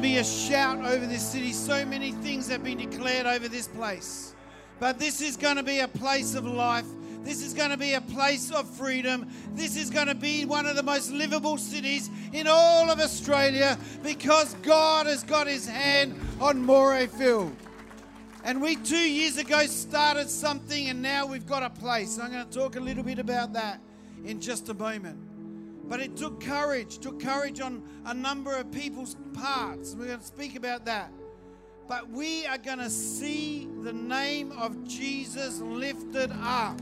[0.00, 1.52] to be a shout over this city.
[1.52, 4.34] So many things have been declared over this place.
[4.78, 6.86] But this is going to be a place of life.
[7.22, 9.28] This is going to be a place of freedom.
[9.52, 13.76] This is going to be one of the most livable cities in all of Australia
[14.02, 17.54] because God has got his hand on Morayfield.
[18.42, 22.18] And we two years ago started something, and now we've got a place.
[22.18, 23.82] I'm going to talk a little bit about that
[24.24, 25.29] in just a moment.
[25.90, 29.96] But it took courage, took courage on a number of people's parts.
[29.98, 31.10] We're going to speak about that.
[31.88, 36.80] But we are going to see the name of Jesus lifted up.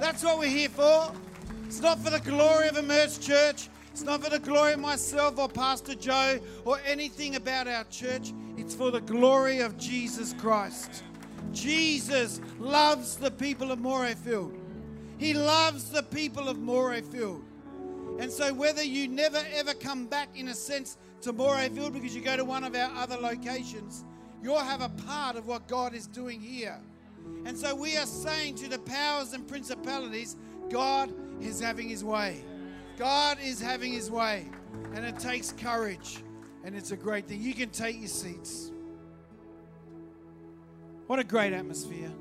[0.00, 1.12] That's what we're here for.
[1.66, 3.68] It's not for the glory of Emerge Church.
[3.92, 8.32] It's not for the glory of myself or Pastor Joe or anything about our church.
[8.56, 11.04] It's for the glory of Jesus Christ.
[11.52, 14.52] Jesus loves the people of Morayfield.
[15.18, 17.42] He loves the people of Morayfield.
[18.18, 22.22] And so, whether you never ever come back, in a sense, to Morayfield because you
[22.22, 24.04] go to one of our other locations,
[24.42, 26.78] you'll have a part of what God is doing here.
[27.44, 30.36] And so, we are saying to the powers and principalities,
[30.68, 32.44] God is having his way.
[32.96, 34.46] God is having his way.
[34.94, 36.18] And it takes courage.
[36.64, 37.40] And it's a great thing.
[37.40, 38.72] You can take your seats.
[41.06, 42.12] What a great atmosphere.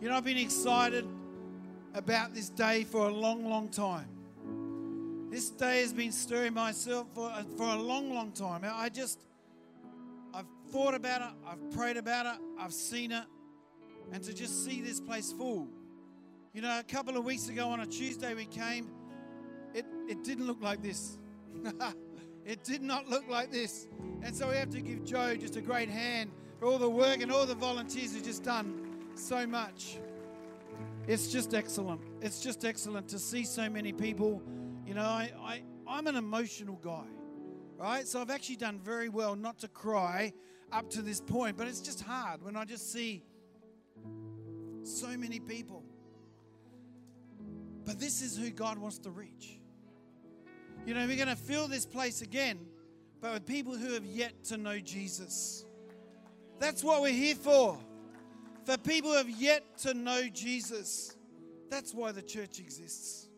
[0.00, 1.04] You know, I've been excited
[1.94, 4.08] about this day for a long, long time.
[5.30, 8.62] This day has been stirring myself for, uh, for a long, long time.
[8.64, 9.20] I just,
[10.32, 13.24] I've thought about it, I've prayed about it, I've seen it,
[14.12, 15.68] and to just see this place full.
[16.52, 18.90] You know, a couple of weeks ago on a Tuesday we came,
[19.72, 21.18] it, it didn't look like this.
[22.44, 23.88] it did not look like this.
[24.22, 27.22] And so we have to give Joe just a great hand for all the work
[27.22, 29.98] and all the volunteers who've just done so much.
[31.06, 32.00] It's just excellent.
[32.22, 34.42] It's just excellent to see so many people.
[34.86, 37.04] You know, I, I, I'm an emotional guy,
[37.76, 38.06] right?
[38.06, 40.32] So I've actually done very well not to cry
[40.72, 43.22] up to this point, but it's just hard when I just see
[44.82, 45.84] so many people.
[47.84, 49.60] But this is who God wants to reach.
[50.86, 52.58] You know, we're going to fill this place again,
[53.20, 55.66] but with people who have yet to know Jesus.
[56.58, 57.78] That's what we're here for
[58.64, 61.16] for people who have yet to know Jesus.
[61.70, 63.28] That's why the church exists.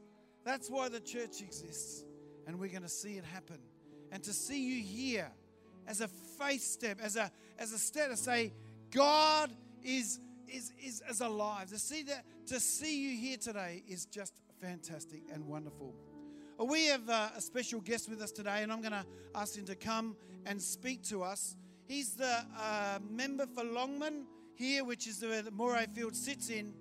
[0.45, 2.05] That's why the church exists.
[2.47, 3.59] And we're going to see it happen.
[4.13, 5.31] And to see you here
[5.87, 8.53] as a faith step, as a, as a step to say,
[8.91, 9.51] God
[9.83, 11.71] is, is, is, is alive.
[11.71, 15.95] To see, that, to see you here today is just fantastic and wonderful.
[16.59, 19.05] We have uh, a special guest with us today, and I'm going to
[19.35, 20.17] ask him to come
[20.47, 21.57] and speak to us.
[21.87, 26.73] He's the uh, member for Longman here, which is where the Morayfield sits in.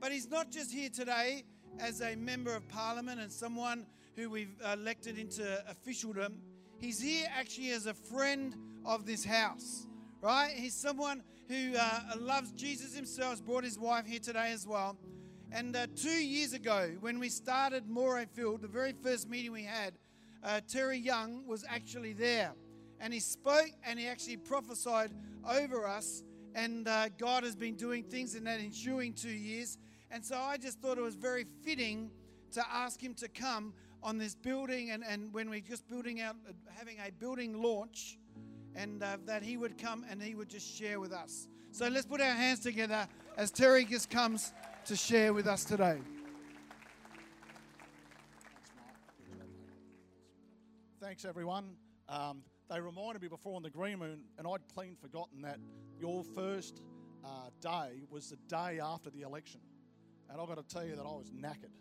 [0.00, 1.44] But he's not just here today
[1.78, 3.86] as a member of parliament and someone
[4.16, 6.40] who we've elected into officialdom.
[6.78, 8.54] He's here actually as a friend
[8.84, 9.86] of this house,
[10.20, 10.52] right?
[10.54, 14.96] He's someone who uh, loves Jesus himself, brought his wife here today as well.
[15.52, 19.94] And uh, two years ago, when we started Morayfield, the very first meeting we had,
[20.42, 22.52] uh, Terry Young was actually there.
[23.00, 25.10] And he spoke and he actually prophesied
[25.48, 26.22] over us
[26.54, 29.78] and uh, God has been doing things in that ensuing two years.
[30.10, 32.10] And so I just thought it was very fitting
[32.52, 33.72] to ask him to come
[34.02, 38.18] on this building, and, and when we're just building out, uh, having a building launch,
[38.74, 41.48] and uh, that he would come and he would just share with us.
[41.70, 43.06] So let's put our hands together
[43.36, 44.52] as Terry just comes
[44.86, 45.98] to share with us today.
[51.00, 51.76] Thanks, everyone.
[52.08, 55.58] Um, they reminded me before on the green room, and I'd clean forgotten that
[55.98, 56.82] your first
[57.24, 59.60] uh, day was the day after the election.
[60.30, 61.74] And I've got to tell you that I was knackered.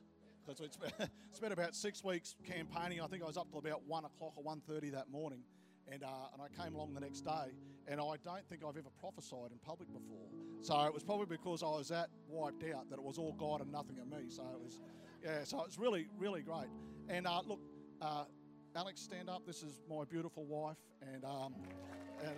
[0.43, 3.01] Because it's been, spent about six weeks campaigning.
[3.01, 5.43] I think I was up till about 1 o'clock or 1.30 that morning.
[5.91, 7.53] And, uh, and I came along the next day,
[7.87, 10.27] and I don't think I've ever prophesied in public before.
[10.61, 13.61] So it was probably because I was that wiped out that it was all God
[13.61, 14.29] and nothing of me.
[14.29, 14.79] So it was,
[15.23, 16.69] yeah, so it's really, really great.
[17.07, 17.59] And uh, look,
[18.01, 18.25] uh,
[18.79, 19.45] Alex, stand up.
[19.45, 21.53] This is my beautiful wife, and um,
[22.23, 22.37] and,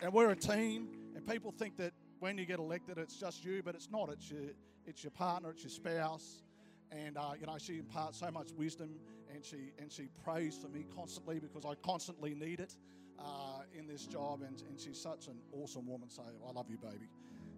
[0.00, 0.88] and we're a team.
[1.14, 4.08] And people think that when you get elected, it's just you, but it's not.
[4.08, 4.40] It's your
[4.86, 6.42] it's your partner, it's your spouse,
[6.90, 8.92] and uh, you know she imparts so much wisdom,
[9.30, 12.76] and she and she prays for me constantly because I constantly need it
[13.18, 16.08] uh, in this job, and, and she's such an awesome woman.
[16.08, 17.10] So I love you, baby.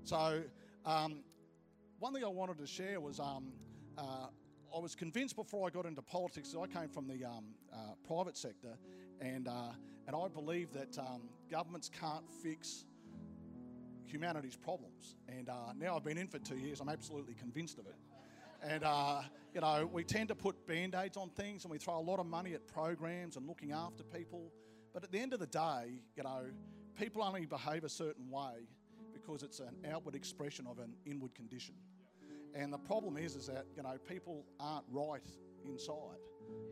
[0.02, 0.42] So
[0.84, 1.20] um,
[2.00, 3.52] one thing I wanted to share was um,
[3.96, 4.26] uh,
[4.75, 6.53] I was convinced before I got into politics.
[6.53, 7.76] That I came from the um, uh,
[8.06, 8.76] private sector,
[9.20, 9.73] and uh,
[10.06, 12.85] and I believe that um, governments can't fix
[14.06, 15.17] humanity's problems.
[15.29, 16.81] And uh, now I've been in for two years.
[16.81, 17.97] I'm absolutely convinced of it.
[18.62, 19.20] And, uh,
[19.55, 22.19] you know, we tend to put band aids on things and we throw a lot
[22.19, 24.50] of money at programs and looking after people.
[24.93, 26.47] But at the end of the day, you know,
[26.99, 28.67] people only behave a certain way
[29.12, 31.75] because it's an outward expression of an inward condition.
[32.54, 35.22] And the problem is, is that, you know, people aren't right
[35.64, 36.18] inside.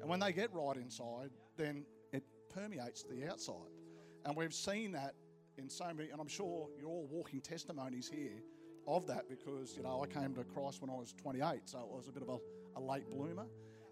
[0.00, 3.70] And when they get right inside, then it permeates the outside.
[4.24, 5.14] And we've seen that
[5.58, 8.42] in so many, and I'm sure you're all walking testimonies here
[8.86, 11.96] of that because, you know, I came to Christ when I was 28, so I
[11.96, 12.38] was a bit of a,
[12.78, 13.46] a late bloomer.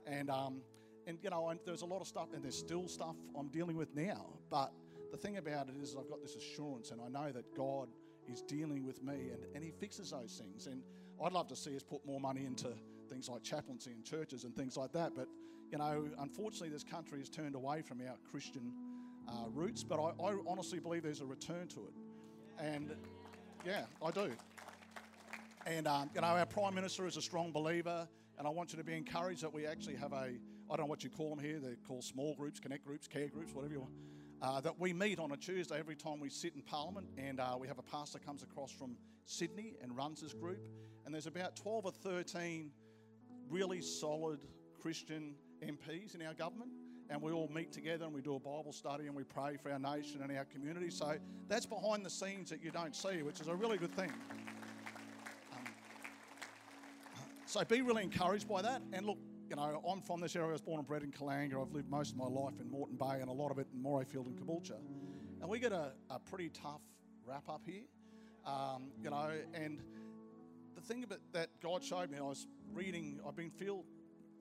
[0.07, 0.63] And, um,
[1.07, 3.77] and, you know, and there's a lot of stuff, and there's still stuff I'm dealing
[3.77, 4.27] with now.
[4.51, 4.73] But
[5.11, 7.89] the thing about it is, I've got this assurance, and I know that God
[8.31, 10.67] is dealing with me, and, and He fixes those things.
[10.67, 10.83] And
[11.23, 12.69] I'd love to see us put more money into
[13.09, 15.13] things like chaplaincy and churches and things like that.
[15.15, 15.29] But,
[15.71, 18.73] you know, unfortunately, this country has turned away from our Christian
[19.29, 19.85] uh, roots.
[19.85, 21.95] But I, I honestly believe there's a return to it.
[22.59, 22.95] And,
[23.65, 24.33] yeah, I do.
[25.67, 28.07] And, um, you know, our Prime Minister is a strong believer,
[28.39, 30.87] and I want you to be encouraged that we actually have a, I don't know
[30.87, 33.81] what you call them here, they're called small groups, connect groups, care groups, whatever you
[33.81, 33.93] want,
[34.43, 37.57] uh, that we meet on a Tuesday every time we sit in Parliament, and uh,
[37.59, 38.97] we have a pastor comes across from
[39.27, 40.69] Sydney and runs this group,
[41.05, 42.71] and there's about 12 or 13
[43.49, 44.41] really solid
[44.81, 46.71] Christian MPs in our government,
[47.11, 49.71] and we all meet together and we do a Bible study and we pray for
[49.71, 50.91] our nation and our community.
[50.91, 51.17] So
[51.49, 54.11] that's behind the scenes that you don't see, which is a really good thing.
[55.53, 55.65] Um,
[57.47, 58.83] so be really encouraged by that.
[58.93, 59.19] And look,
[59.49, 60.49] you know, I'm from this area.
[60.49, 61.61] I was born and bred in Kallangur.
[61.61, 63.83] I've lived most of my life in Moreton Bay and a lot of it in
[63.83, 64.81] Morayfield and Caboolture.
[65.41, 66.81] And we get a, a pretty tough
[67.27, 67.83] rap up here,
[68.47, 69.31] um, you know.
[69.55, 69.81] And
[70.75, 73.21] the thing about that God showed me, I was reading.
[73.27, 73.85] I've been feel,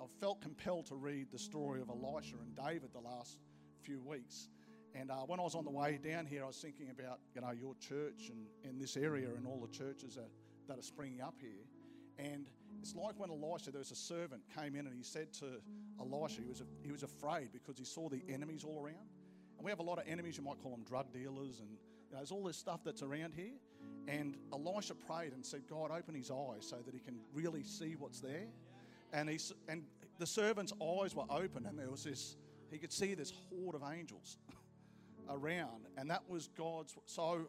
[0.02, 3.38] I've felt compelled to read the story of Elisha and David the last
[3.82, 4.50] few weeks.
[4.96, 7.42] And uh, when I was on the way down here, I was thinking about you
[7.42, 10.30] know your church and in this area and all the churches that,
[10.68, 11.66] that are springing up here.
[12.20, 12.48] And
[12.80, 15.46] it's like when Elisha, there was a servant came in and he said to
[16.00, 19.08] Elisha, he was, he was afraid because he saw the enemies all around.
[19.58, 22.12] And we have a lot of enemies, you might call them drug dealers, and you
[22.12, 23.54] know, there's all this stuff that's around here.
[24.08, 27.96] And Elisha prayed and said, God, open his eyes so that he can really see
[27.98, 28.48] what's there.
[29.14, 29.84] And, he, and
[30.20, 32.36] the servant's eyes were open, and there was this,
[32.72, 34.38] he could see this horde of angels
[35.30, 35.86] around.
[35.98, 36.96] And that was God's.
[37.06, 37.48] So,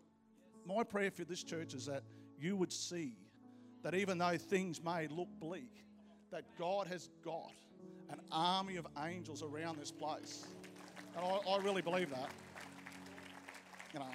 [0.67, 2.03] my prayer for this church is that
[2.39, 3.17] you would see
[3.83, 5.85] that even though things may look bleak,
[6.31, 7.53] that God has got
[8.11, 10.47] an army of angels around this place.
[11.17, 12.31] And I, I really believe that.
[13.93, 14.06] You know,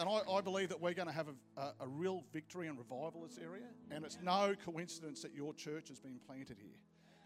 [0.00, 2.78] and I, I believe that we're going to have a, a, a, real victory and
[2.78, 3.66] revival this area.
[3.90, 6.78] And it's no coincidence that your church has been planted here.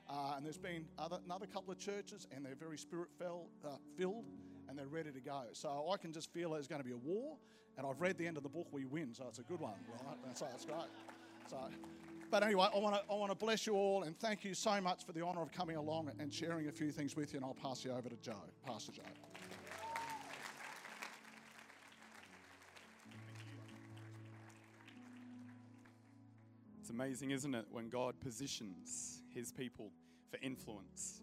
[0.09, 3.77] Uh, and there's been other, another couple of churches, and they're very spirit filled, uh,
[3.97, 4.25] filled,
[4.69, 5.45] and they're ready to go.
[5.53, 7.37] So I can just feel there's going to be a war.
[7.77, 9.73] And I've read the end of the book, we win, so it's a good one,
[9.89, 10.17] right?
[10.27, 10.77] And so it's great.
[11.51, 11.57] So,
[12.31, 14.81] but anyway, I want to I want to bless you all and thank you so
[14.81, 17.39] much for the honour of coming along and sharing a few things with you.
[17.39, 19.03] And I'll pass you over to Joe, Pastor Joe.
[26.95, 29.91] Amazing, isn't it, when God positions His people
[30.31, 31.23] for influence?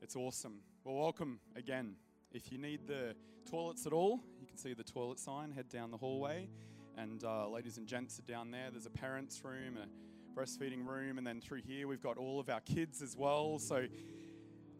[0.00, 0.60] It's awesome.
[0.84, 1.96] Well, welcome again.
[2.32, 3.14] If you need the
[3.50, 6.48] toilets at all, you can see the toilet sign, head down the hallway.
[6.96, 8.70] And uh, ladies and gents are down there.
[8.70, 11.18] There's a parents' room and a breastfeeding room.
[11.18, 13.58] And then through here, we've got all of our kids as well.
[13.58, 13.84] So,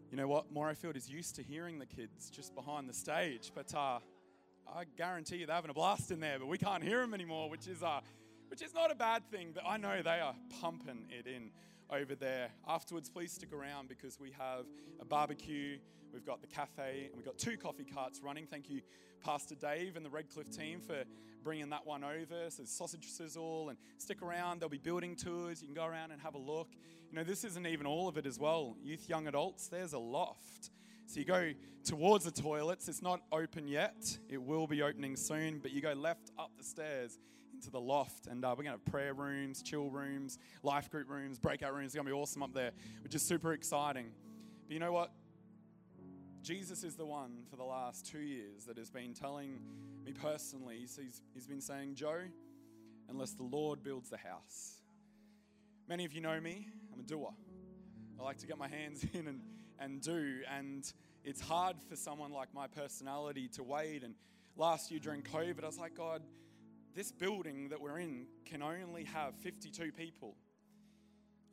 [0.09, 0.51] you know what?
[0.51, 3.51] Morayfield is used to hearing the kids just behind the stage.
[3.53, 3.99] But uh,
[4.67, 7.51] I guarantee you they're having a blast in there, but we can't hear them anymore,
[7.51, 7.99] which is, uh,
[8.49, 9.51] which is not a bad thing.
[9.53, 11.51] But I know they are pumping it in
[11.89, 12.49] over there.
[12.67, 14.65] Afterwards, please stick around because we have
[14.99, 15.77] a barbecue,
[16.13, 18.45] we've got the cafe, and we've got two coffee carts running.
[18.45, 18.81] Thank you,
[19.23, 21.03] Pastor Dave and the Redcliffe team, for
[21.43, 22.49] bringing that one over.
[22.49, 24.59] So, sausage sizzle, and stick around.
[24.59, 25.61] There'll be building tours.
[25.61, 26.69] You can go around and have a look.
[27.09, 28.75] You know, this isn't even all of it as well.
[28.83, 30.71] Youth, young adults, there's a loft.
[31.05, 31.53] So you go
[31.85, 32.89] towards the toilets.
[32.89, 34.17] It's not open yet.
[34.27, 37.17] It will be opening soon, but you go left up the stairs
[37.57, 41.09] into the loft, and uh, we're going to have prayer rooms, chill rooms, life group
[41.09, 41.87] rooms, breakout rooms.
[41.87, 42.69] It's going to be awesome up there,
[43.01, 44.11] which is super exciting.
[44.67, 45.11] But you know what?
[46.43, 49.59] Jesus is the one for the last two years that has been telling
[50.05, 50.99] me personally, he's,
[51.33, 52.19] he's been saying, Joe,
[53.09, 54.75] unless the Lord builds the house.
[55.89, 57.33] Many of you know me, I'm a doer.
[58.19, 59.41] I like to get my hands in and,
[59.79, 60.89] and do, and
[61.23, 64.03] it's hard for someone like my personality to wait.
[64.03, 64.13] And
[64.55, 66.21] last year during COVID, I was like, God,
[66.97, 70.35] this building that we're in can only have 52 people.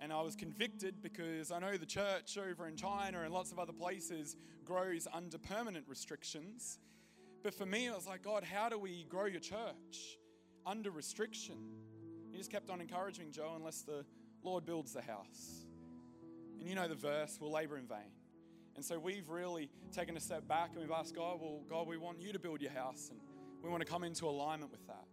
[0.01, 3.59] And I was convicted because I know the church over in China and lots of
[3.59, 6.79] other places grows under permanent restrictions.
[7.43, 10.17] But for me, it was like, God, how do we grow your church
[10.65, 11.57] under restriction?
[12.33, 14.07] He just kept on encouraging Joe, unless the
[14.43, 15.67] Lord builds the house.
[16.59, 18.13] And you know the verse, we'll labor in vain.
[18.77, 21.99] And so we've really taken a step back and we've asked God, well, God, we
[21.99, 23.21] want you to build your house and
[23.63, 25.05] we want to come into alignment with that.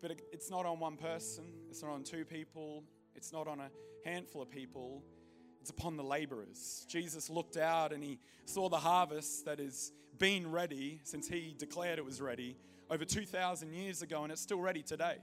[0.00, 2.84] But it, it's not on one person, it's not on two people,
[3.14, 3.70] it's not on a
[4.04, 5.02] handful of people,
[5.60, 6.86] it's upon the laborers.
[6.88, 11.98] Jesus looked out and he saw the harvest that has been ready since he declared
[11.98, 12.56] it was ready
[12.90, 15.16] over 2,000 years ago, and it's still ready today.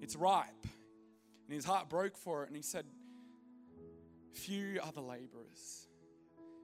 [0.00, 0.66] It's ripe.
[1.46, 2.84] And his heart broke for it, and he said,
[4.32, 5.86] Few are the laborers.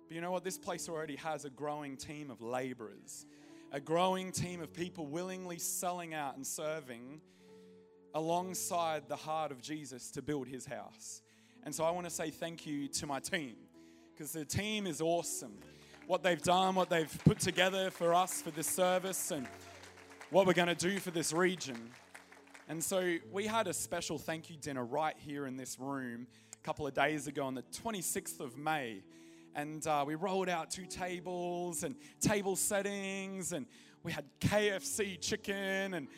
[0.08, 0.42] But you know what?
[0.42, 3.26] This place already has a growing team of laborers,
[3.72, 7.20] a growing team of people willingly selling out and serving
[8.14, 11.22] alongside the heart of Jesus to build his house.
[11.62, 13.54] And so I want to say thank you to my team
[14.12, 15.56] because the team is awesome.
[16.06, 19.46] What they've done, what they've put together for us for this service, and
[20.30, 21.90] what we're going to do for this region.
[22.68, 26.64] And so we had a special thank you dinner right here in this room a
[26.64, 29.02] couple of days ago on the 26th of May.
[29.54, 33.66] And uh, we rolled out two tables and table settings, and
[34.02, 36.08] we had KFC chicken and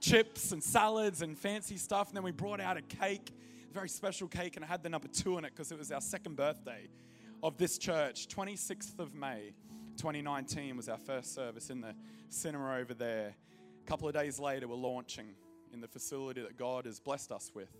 [0.00, 2.08] chips and salads and fancy stuff.
[2.08, 3.32] And then we brought out a cake,
[3.70, 5.90] a very special cake, and it had the number two in it because it was
[5.90, 6.88] our second birthday
[7.42, 8.28] of this church.
[8.28, 9.54] 26th of May
[9.96, 11.94] 2019 was our first service in the
[12.28, 13.34] cinema over there.
[13.82, 15.28] A couple of days later, we're launching
[15.72, 17.70] in the facility that God has blessed us with.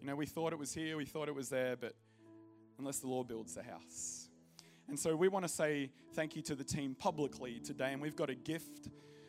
[0.00, 1.94] You know, we thought it was here, we thought it was there, but
[2.78, 4.25] unless the Lord builds the house.
[4.88, 8.16] And so we want to say thank you to the team publicly today, and we've
[8.16, 8.88] got a gift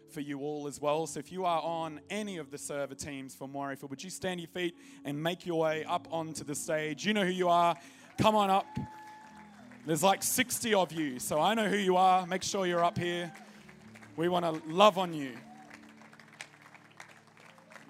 [0.10, 1.08] for you all as well.
[1.08, 4.40] So if you are on any of the server teams from Morayfield, would you stand
[4.40, 7.06] your feet and make your way up onto the stage?
[7.06, 7.76] You know who you are.
[8.18, 8.68] Come on up.
[9.86, 12.28] There's like 60 of you, so I know who you are.
[12.28, 13.32] Make sure you're up here.
[14.16, 15.34] We want to love on you.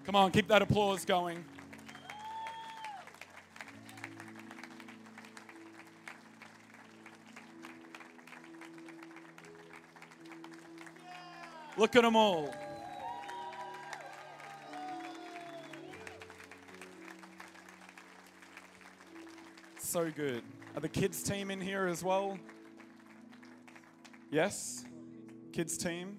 [0.06, 1.44] Come on, keep that applause going.
[11.78, 12.52] Look at them all.
[19.78, 20.42] So good.
[20.76, 22.40] Are the kids' team in here as well?
[24.32, 24.86] Yes?
[25.54, 26.18] Kids' team?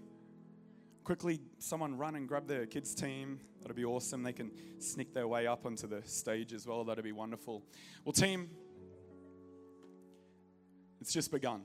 [1.03, 3.41] Quickly, someone run and grab their kids' team.
[3.61, 4.23] That'd be awesome.
[4.23, 6.85] They can sneak their way up onto the stage as well.
[6.85, 7.65] That'd be wonderful.
[8.05, 8.49] Well, team,
[11.01, 11.63] it's just begun.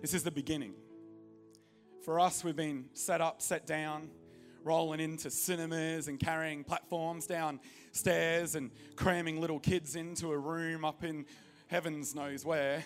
[0.00, 0.72] This is the beginning.
[2.08, 4.08] For us, we've been set up, set down,
[4.64, 11.04] rolling into cinemas and carrying platforms downstairs and cramming little kids into a room up
[11.04, 11.26] in
[11.66, 12.82] heavens knows where.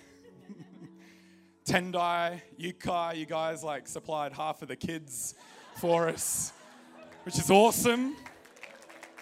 [1.64, 5.36] Tendai, Yukai, you guys like supplied half of the kids
[5.76, 6.52] for us,
[7.22, 8.16] which is awesome.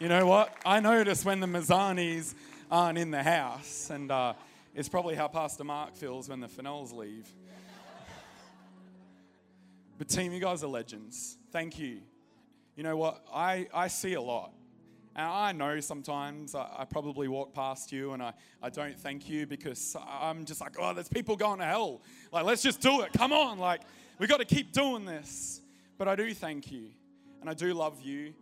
[0.01, 0.57] You know what?
[0.65, 2.35] I notice when the Mazzanis
[2.71, 4.33] aren't in the house, and uh,
[4.75, 7.31] it's probably how Pastor Mark feels when the Fennells leave.
[10.01, 11.37] But, team, you guys are legends.
[11.53, 12.01] Thank you.
[12.75, 13.23] You know what?
[13.31, 14.51] I, I see a lot.
[15.15, 19.29] And I know sometimes I, I probably walk past you and I, I don't thank
[19.29, 22.01] you because I'm just like, oh, there's people going to hell.
[22.33, 23.13] Like, let's just do it.
[23.13, 23.59] Come on.
[23.59, 23.83] Like,
[24.19, 25.61] we got to keep doing this.
[25.99, 26.87] But I do thank you.
[27.43, 28.33] And I do love you.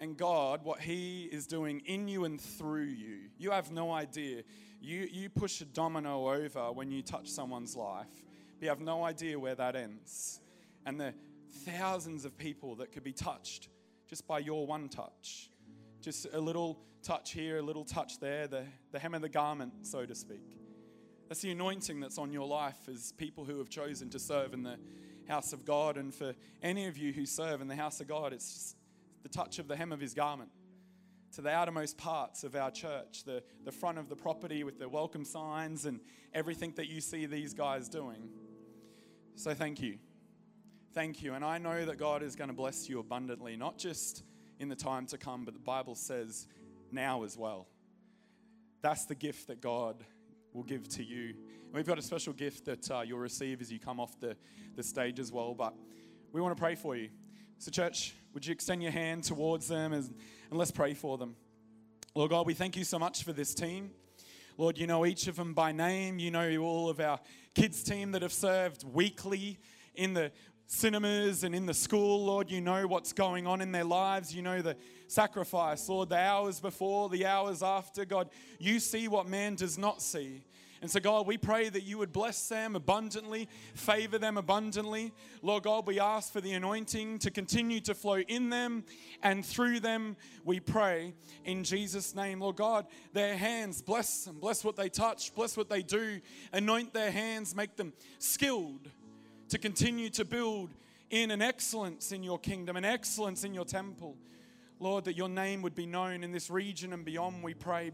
[0.00, 4.44] And God, what He is doing in you and through you, you have no idea.
[4.80, 8.06] You, you push a domino over when you touch someone's life,
[8.58, 10.40] but you have no idea where that ends
[10.86, 11.12] and the
[11.66, 13.68] thousands of people that could be touched
[14.08, 15.50] just by your one touch.
[16.00, 19.72] Just a little touch here, a little touch there, the, the hem of the garment,
[19.82, 20.56] so to speak.
[21.28, 24.62] That's the anointing that's on your life as people who have chosen to serve in
[24.62, 24.78] the
[25.28, 25.96] house of God.
[25.96, 28.76] And for any of you who serve in the house of God, it's just
[29.24, 30.50] the touch of the hem of his garment
[31.34, 34.88] to the outermost parts of our church, the, the front of the property with the
[34.88, 36.00] welcome signs and
[36.32, 38.28] everything that you see these guys doing.
[39.34, 39.98] So thank you.
[40.96, 41.34] Thank you.
[41.34, 44.22] And I know that God is going to bless you abundantly, not just
[44.58, 46.46] in the time to come, but the Bible says
[46.90, 47.66] now as well.
[48.80, 50.02] That's the gift that God
[50.54, 51.34] will give to you.
[51.66, 54.38] And we've got a special gift that uh, you'll receive as you come off the,
[54.74, 55.52] the stage as well.
[55.52, 55.74] But
[56.32, 57.10] we want to pray for you.
[57.58, 60.02] So, church, would you extend your hand towards them and,
[60.48, 61.36] and let's pray for them?
[62.14, 63.90] Lord God, we thank you so much for this team.
[64.56, 66.18] Lord, you know each of them by name.
[66.18, 67.20] You know all of our
[67.54, 69.58] kids' team that have served weekly
[69.94, 70.30] in the
[70.66, 72.50] cinemas and in the school, Lord.
[72.50, 74.34] You know what's going on in their lives.
[74.34, 78.04] You know the sacrifice, Lord, the hours before, the hours after.
[78.04, 80.44] God, you see what man does not see.
[80.82, 85.12] And so, God, we pray that you would bless them abundantly, favor them abundantly.
[85.40, 88.84] Lord God, we ask for the anointing to continue to flow in them
[89.22, 90.16] and through them.
[90.44, 91.14] We pray
[91.46, 92.40] in Jesus' name.
[92.40, 96.20] Lord God, their hands, bless them, bless what they touch, bless what they do.
[96.52, 98.90] Anoint their hands, make them skilled
[99.48, 100.70] to continue to build
[101.10, 104.16] in an excellence in your kingdom, an excellence in your temple.
[104.78, 107.92] Lord, that your name would be known in this region and beyond, we pray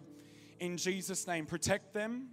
[0.59, 1.47] in Jesus' name.
[1.47, 2.29] Protect them,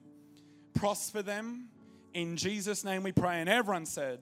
[0.74, 1.68] prosper them.
[2.14, 3.40] In Jesus' name we pray.
[3.40, 4.20] And everyone said,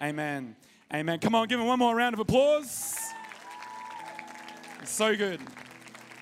[0.00, 0.54] Amen.
[0.94, 1.18] Amen.
[1.18, 2.96] Come on, give them one more round of applause.
[4.84, 5.40] So good.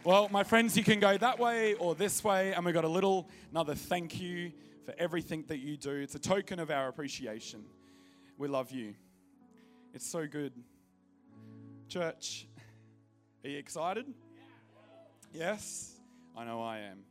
[0.04, 2.88] Well, my friends, you can go that way or this way, and we've got a
[2.88, 4.52] little another thank you
[4.87, 5.90] for everything that you do.
[5.90, 7.64] It's a token of our appreciation.
[8.36, 8.94] We love you.
[9.92, 10.52] It's so good.
[11.88, 12.48] Church,
[13.44, 14.06] are you excited?
[15.32, 16.00] Yes?
[16.36, 17.04] I know I am.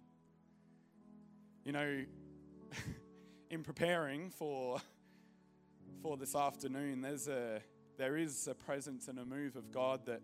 [1.63, 2.03] You know,
[3.49, 4.81] in preparing for
[6.01, 7.61] for this afternoon, there's a
[7.97, 10.21] there is a presence and a move of God that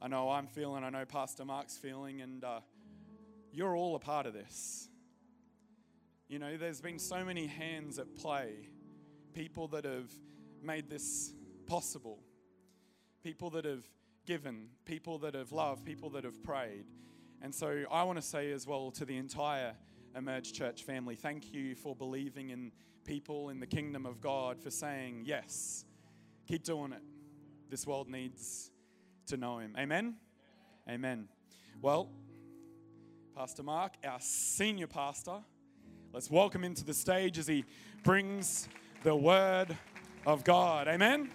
[0.00, 2.60] I know I'm feeling, I know Pastor Mark's feeling, and uh,
[3.52, 4.88] you're all a part of this.
[6.26, 8.70] You know, there's been so many hands at play,
[9.34, 10.10] people that have
[10.62, 11.32] made this
[11.66, 12.20] possible,
[13.22, 13.84] people that have
[14.26, 16.84] given, people that have loved, people that have prayed.
[17.40, 19.74] And so I want to say as well to the entire
[20.16, 22.72] Emerge Church family, thank you for believing in
[23.04, 25.84] people in the kingdom of God, for saying, yes,
[26.46, 27.02] keep doing it.
[27.70, 28.70] This world needs
[29.26, 29.74] to know Him.
[29.78, 30.16] Amen?
[30.88, 31.28] Amen.
[31.80, 32.10] Well,
[33.36, 35.38] Pastor Mark, our senior pastor,
[36.12, 37.64] let's welcome him to the stage as he
[38.02, 38.68] brings
[39.04, 39.76] the word
[40.28, 40.88] of God.
[40.88, 41.30] Amen?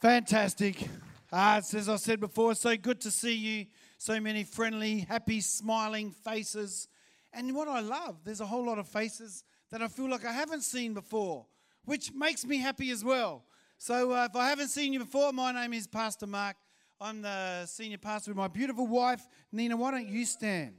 [0.00, 0.88] Fantastic.
[1.32, 3.66] Uh, as I said before, so good to see you.
[3.98, 6.86] So many friendly, happy, smiling faces.
[7.32, 9.42] And what I love, there's a whole lot of faces
[9.72, 11.46] that I feel like I haven't seen before,
[11.84, 13.44] which makes me happy as well.
[13.78, 16.54] So uh, if I haven't seen you before, my name is Pastor Mark.
[17.00, 19.76] I'm the senior pastor with my beautiful wife, Nina.
[19.76, 20.74] Why don't you stand?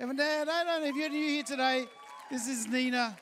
[0.00, 1.86] Everyone, I don't know if you're new here today.
[2.30, 3.16] This is Nina.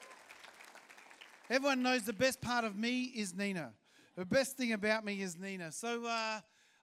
[1.49, 3.73] Everyone knows the best part of me is Nina.
[4.17, 5.73] The best thing about me is Nina.
[5.73, 6.41] So uh,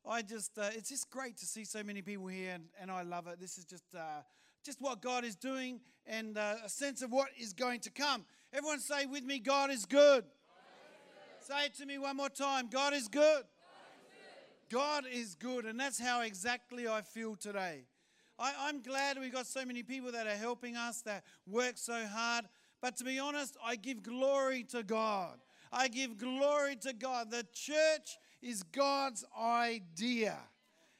[0.10, 3.04] I just, uh, it's just great to see so many people here, and, and I
[3.04, 3.40] love it.
[3.40, 4.24] This is just, uh,
[4.66, 8.26] just what God is doing, and uh, a sense of what is going to come.
[8.52, 10.24] Everyone say with me, God is good.
[10.24, 11.56] God is good.
[11.56, 12.70] Say it to me one more time.
[12.72, 13.44] God is good.
[14.72, 17.84] God is good, and that's how exactly I feel today.
[18.38, 22.06] I, am glad we've got so many people that are helping us, that work so
[22.06, 22.46] hard.
[22.82, 25.40] But to be honest, I give glory to God.
[25.72, 27.32] I give glory to God.
[27.32, 30.38] The church is God's idea.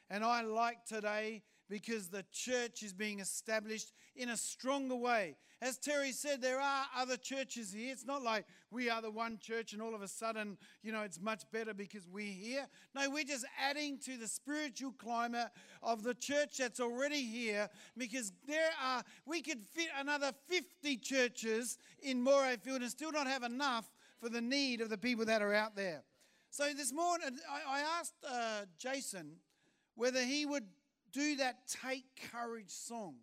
[0.08, 5.36] And I like today because the church is being established in a stronger way.
[5.62, 7.90] As Terry said, there are other churches here.
[7.90, 11.02] It's not like we are the one church and all of a sudden, you know,
[11.02, 12.66] it's much better because we're here.
[12.94, 15.48] No, we're just adding to the spiritual climate
[15.82, 21.78] of the church that's already here because there are, we could fit another 50 churches
[22.02, 25.54] in Morayfield and still not have enough for the need of the people that are
[25.54, 26.02] out there.
[26.50, 29.36] So this morning, I, asked uh, Jason
[29.94, 30.64] whether he would
[31.16, 33.14] do that Take Courage song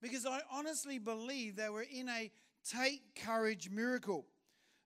[0.00, 2.30] because I honestly believe they we're in a
[2.70, 4.26] Take Courage miracle.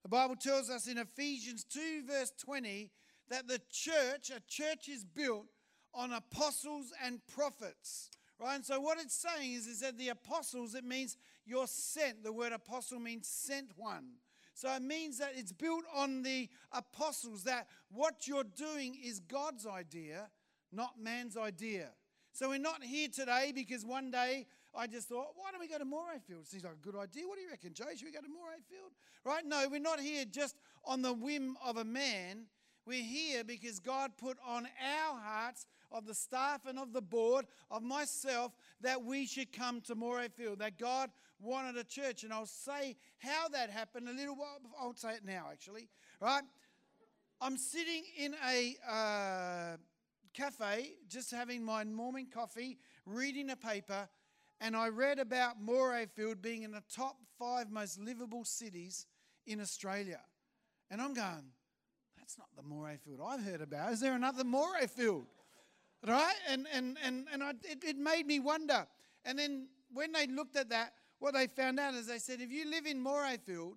[0.03, 2.91] The Bible tells us in Ephesians 2, verse 20,
[3.29, 5.47] that the church, a church is built
[5.95, 8.11] on apostles and prophets.
[8.41, 8.57] Right?
[8.57, 12.25] And so what it's saying is, is that the apostles, it means you're sent.
[12.25, 14.13] The word apostle means sent one.
[14.55, 19.67] So it means that it's built on the apostles, that what you're doing is God's
[19.67, 20.29] idea,
[20.73, 21.91] not man's idea.
[22.33, 25.77] So we're not here today because one day I just thought, why don't we go
[25.77, 26.47] to Morayfield?
[26.47, 27.29] Seems like a good idea.
[27.29, 27.85] What do you reckon, Joe?
[27.95, 28.93] Should we go to Morayfield?
[29.25, 29.45] Right?
[29.45, 32.47] No, we're not here just on the whim of a man.
[32.87, 37.47] We're here because God put on our hearts, of the staff and of the board,
[37.71, 42.25] of myself, that we should come to Morayfield, that God wanted a church.
[42.25, 44.59] And I'll say how that happened a little while.
[44.63, 44.79] before.
[44.81, 45.89] I'll say it now, actually.
[46.19, 46.43] Right?
[47.43, 49.77] I'm sitting in a uh,
[50.33, 54.09] cafe, just having my morning coffee, reading a paper,
[54.61, 59.07] and I read about Morayfield being in the top five most livable cities
[59.47, 60.21] in Australia.
[60.91, 61.51] And I'm going,
[62.17, 63.93] that's not the Morayfield I've heard about.
[63.93, 65.25] Is there another Morayfield?
[66.07, 66.35] Right?
[66.49, 68.87] And, and, and, and I, it, it made me wonder.
[69.25, 72.51] And then when they looked at that, what they found out is they said, if
[72.51, 73.75] you live in Morayfield,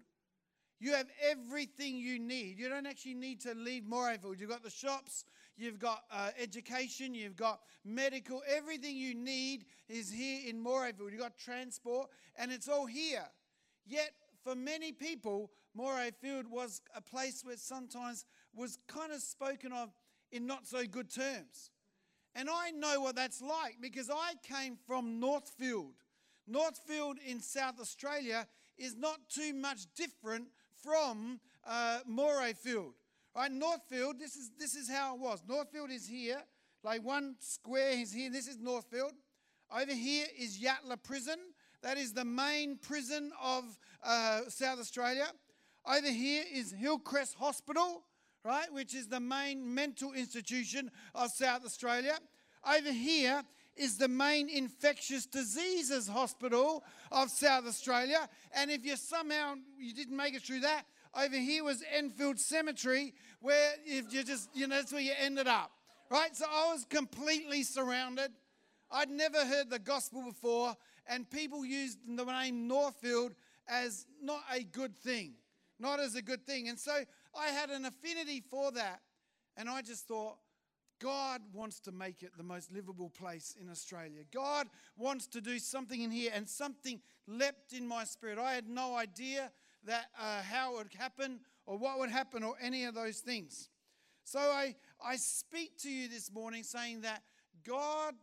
[0.79, 2.59] you have everything you need.
[2.59, 4.39] You don't actually need to leave Morayfield.
[4.39, 5.23] You've got the shops,
[5.57, 11.11] you've got uh, education, you've got medical, everything you need is here in Morayfield.
[11.11, 13.25] You've got transport, and it's all here.
[13.85, 14.11] Yet,
[14.43, 19.89] for many people, Moray Field was a place where sometimes was kind of spoken of
[20.31, 21.71] in not so good terms.
[22.33, 25.93] And I know what that's like because I came from Northfield.
[26.47, 30.47] Northfield in South Australia is not too much different
[30.83, 32.93] from uh, Morayfield.
[33.35, 35.43] Right, Northfield, this is, this is how it was.
[35.45, 36.41] Northfield is here,
[36.85, 38.31] like one square is here.
[38.31, 39.11] This is Northfield.
[39.69, 41.37] Over here is Yatala Prison.
[41.83, 43.65] That is the main prison of
[44.01, 45.27] uh, South Australia.
[45.85, 48.03] Over here is Hillcrest Hospital,
[48.45, 52.17] right, which is the main mental institution of South Australia.
[52.65, 53.43] Over here
[53.75, 58.29] is the main infectious diseases hospital of South Australia.
[58.53, 63.13] And if you somehow you didn't make it through that, over here was Enfield Cemetery,
[63.41, 65.71] where if you just, you know, that's where you ended up.
[66.09, 66.35] Right?
[66.35, 68.31] So I was completely surrounded.
[68.91, 70.75] I'd never heard the gospel before,
[71.07, 73.33] and people used the name Northfield
[73.67, 75.33] as not a good thing.
[75.79, 76.69] Not as a good thing.
[76.69, 76.93] And so
[77.37, 79.01] I had an affinity for that.
[79.57, 80.37] And I just thought,
[81.01, 84.21] God wants to make it the most livable place in Australia.
[84.31, 88.39] God wants to do something in here, and something leapt in my spirit.
[88.39, 89.51] I had no idea
[89.85, 93.69] that uh, how it would happen or what would happen or any of those things.
[94.23, 97.23] So I, I speak to you this morning saying that
[97.65, 98.17] God's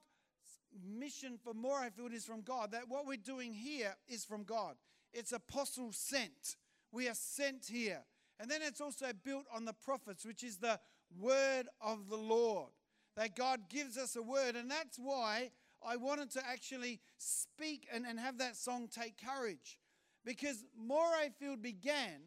[0.84, 4.76] mission for Morayfield is from God, that what we're doing here is from God.
[5.12, 6.56] It's apostle sent.
[6.90, 8.02] We are sent here.
[8.40, 10.80] And then it's also built on the prophets, which is the
[11.18, 12.70] word of the Lord.
[13.16, 14.56] That God gives us a word.
[14.56, 15.50] And that's why
[15.86, 19.78] I wanted to actually speak and, and have that song, Take Courage.
[20.24, 22.20] Because Morayfield began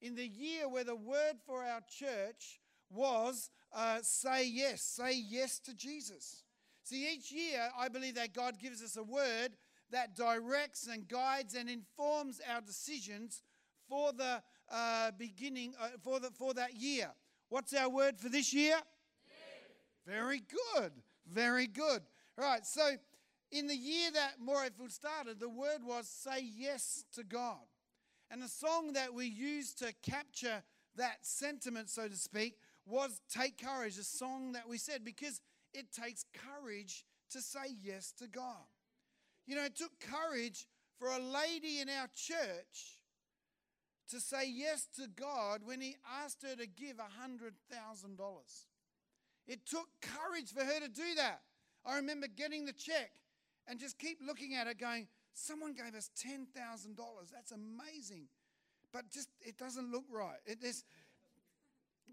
[0.00, 5.58] in the year where the word for our church was uh, say yes, say yes
[5.60, 6.42] to Jesus.
[6.82, 9.50] See, each year I believe that God gives us a word
[9.92, 13.42] that directs and guides and informs our decisions
[13.88, 17.10] for the uh, beginning, uh, for, the, for that year.
[17.48, 18.76] What's our word for this year?
[20.06, 20.42] Very
[20.74, 20.92] good.
[21.28, 22.02] Very good.
[22.36, 22.64] Right.
[22.64, 22.92] So,
[23.52, 27.58] in the year that Morayfield started, the word was say yes to God.
[28.30, 30.62] And the song that we used to capture
[30.96, 35.40] that sentiment, so to speak, was Take Courage, a song that we said because
[35.74, 38.66] it takes courage to say yes to God.
[39.46, 40.66] You know, it took courage
[40.98, 43.00] for a lady in our church
[44.10, 47.50] to say yes to God when He asked her to give $100,000.
[49.46, 51.40] It took courage for her to do that.
[51.84, 53.10] I remember getting the check
[53.68, 56.46] and just keep looking at it going, someone gave us $10,000.
[57.32, 58.26] That's amazing.
[58.92, 60.38] But just, it doesn't look right.
[60.46, 60.84] It is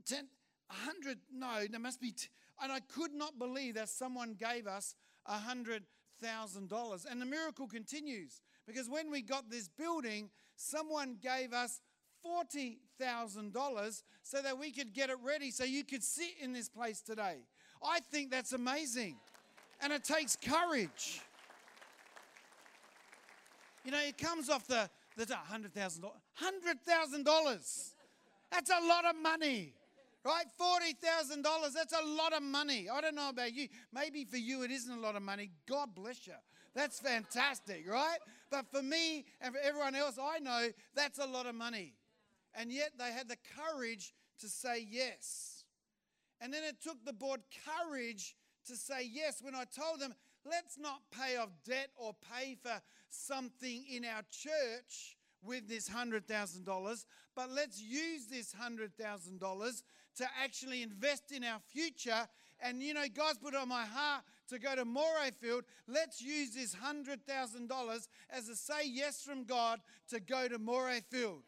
[0.05, 0.27] 10,
[0.67, 2.27] 100, no, there must be, t-
[2.61, 4.95] and I could not believe that someone gave us
[5.29, 7.05] $100,000.
[7.09, 11.81] And the miracle continues because when we got this building, someone gave us
[12.25, 17.01] $40,000 so that we could get it ready so you could sit in this place
[17.01, 17.37] today.
[17.83, 19.17] I think that's amazing.
[19.81, 21.21] And it takes courage.
[23.87, 25.71] You know, it comes off the, the $100,000.
[25.71, 27.93] $100,000.
[28.51, 29.71] That's a lot of money.
[30.25, 30.43] Right?
[30.59, 31.73] $40,000.
[31.73, 32.89] That's a lot of money.
[32.91, 33.69] I don't know about you.
[33.93, 35.51] Maybe for you it isn't a lot of money.
[35.69, 36.33] God bless you.
[36.75, 38.17] That's fantastic, right?
[38.51, 41.93] But for me and for everyone else I know, that's a lot of money.
[42.55, 45.63] And yet they had the courage to say yes.
[46.41, 50.13] And then it took the board courage to say yes when I told them,
[50.49, 57.05] let's not pay off debt or pay for something in our church with this $100,000,
[57.35, 59.83] but let's use this $100,000
[60.17, 62.27] to actually invest in our future.
[62.59, 65.61] And you know, God's put on my heart to go to Morayfield.
[65.87, 69.79] Let's use this $100,000 as a say yes from God
[70.09, 71.43] to go to Morayfield.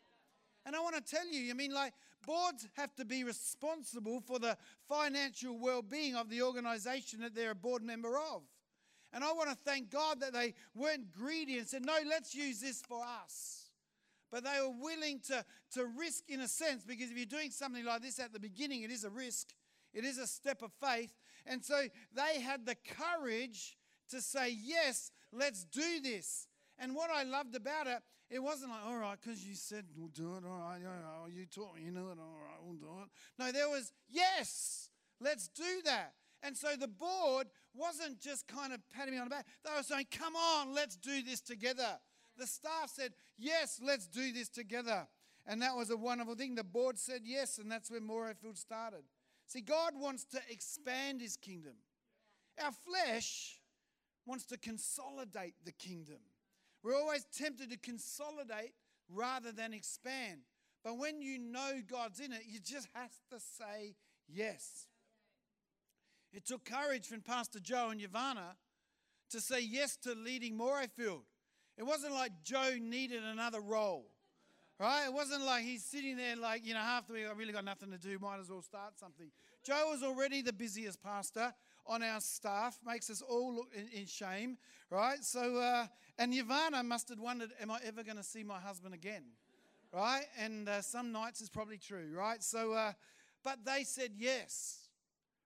[0.65, 1.93] And I want to tell you, I mean, like,
[2.25, 4.57] boards have to be responsible for the
[4.87, 8.43] financial well being of the organization that they're a board member of.
[9.13, 12.61] And I want to thank God that they weren't greedy and said, no, let's use
[12.61, 13.71] this for us.
[14.31, 15.43] But they were willing to,
[15.73, 18.83] to risk in a sense, because if you're doing something like this at the beginning,
[18.83, 19.47] it is a risk,
[19.93, 21.11] it is a step of faith.
[21.47, 23.77] And so they had the courage
[24.11, 26.47] to say, yes, let's do this.
[26.77, 30.09] And what I loved about it, it wasn't like, all right, because you said we'll
[30.09, 30.79] do it, all right,
[31.33, 33.09] you taught me, you know it, all right, we'll do it.
[33.39, 36.13] No, there was, yes, let's do that.
[36.43, 39.45] And so the board wasn't just kind of patting me on the back.
[39.65, 41.99] They were saying, come on, let's do this together.
[42.37, 45.07] The staff said, yes, let's do this together.
[45.45, 46.55] And that was a wonderful thing.
[46.55, 49.03] The board said yes, and that's when Morayfield started.
[49.47, 51.73] See, God wants to expand his kingdom.
[52.63, 53.59] Our flesh
[54.25, 56.19] wants to consolidate the kingdom.
[56.83, 58.73] We're always tempted to consolidate
[59.09, 60.41] rather than expand.
[60.83, 63.95] But when you know God's in it, you just have to say
[64.27, 64.87] yes.
[66.31, 68.37] It took courage from Pastor Joe and Yvonne
[69.31, 71.21] to say yes to leading Morayfield.
[71.77, 74.05] It wasn't like Joe needed another role,
[74.79, 75.05] right?
[75.05, 77.65] It wasn't like he's sitting there like, you know, half the week, I really got
[77.65, 79.31] nothing to do, might as well start something.
[79.63, 81.53] Joe was already the busiest pastor
[81.87, 84.57] on our staff, makes us all look in, in shame,
[84.89, 85.23] right?
[85.23, 85.87] So, uh,
[86.17, 89.23] and Yvonne must have wondered, am I ever going to see my husband again?
[89.91, 90.25] Right?
[90.37, 92.43] And uh, some nights is probably true, right?
[92.43, 92.91] So, uh,
[93.43, 94.88] but they said yes,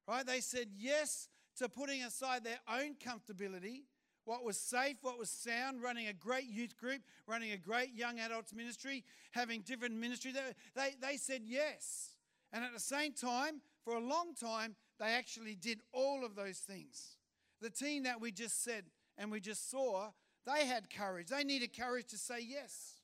[0.08, 0.26] right?
[0.26, 3.84] They said yes to putting aside their own comfortability,
[4.26, 8.20] what was safe, what was sound, running a great youth group, running a great young
[8.20, 10.32] adults ministry, having different ministry.
[10.32, 10.42] They,
[10.76, 12.12] they, they said yes.
[12.52, 16.60] And at the same time, for a long time, they actually did all of those
[16.60, 17.18] things.
[17.62, 18.86] The team that we just said
[19.18, 20.12] and we just saw,
[20.46, 21.28] they had courage.
[21.28, 22.98] They needed courage to say yes.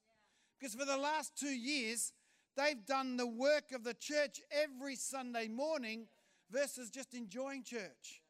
[0.57, 2.13] Because for the last two years,
[2.55, 6.07] they've done the work of the church every Sunday morning
[6.51, 8.21] versus just enjoying church.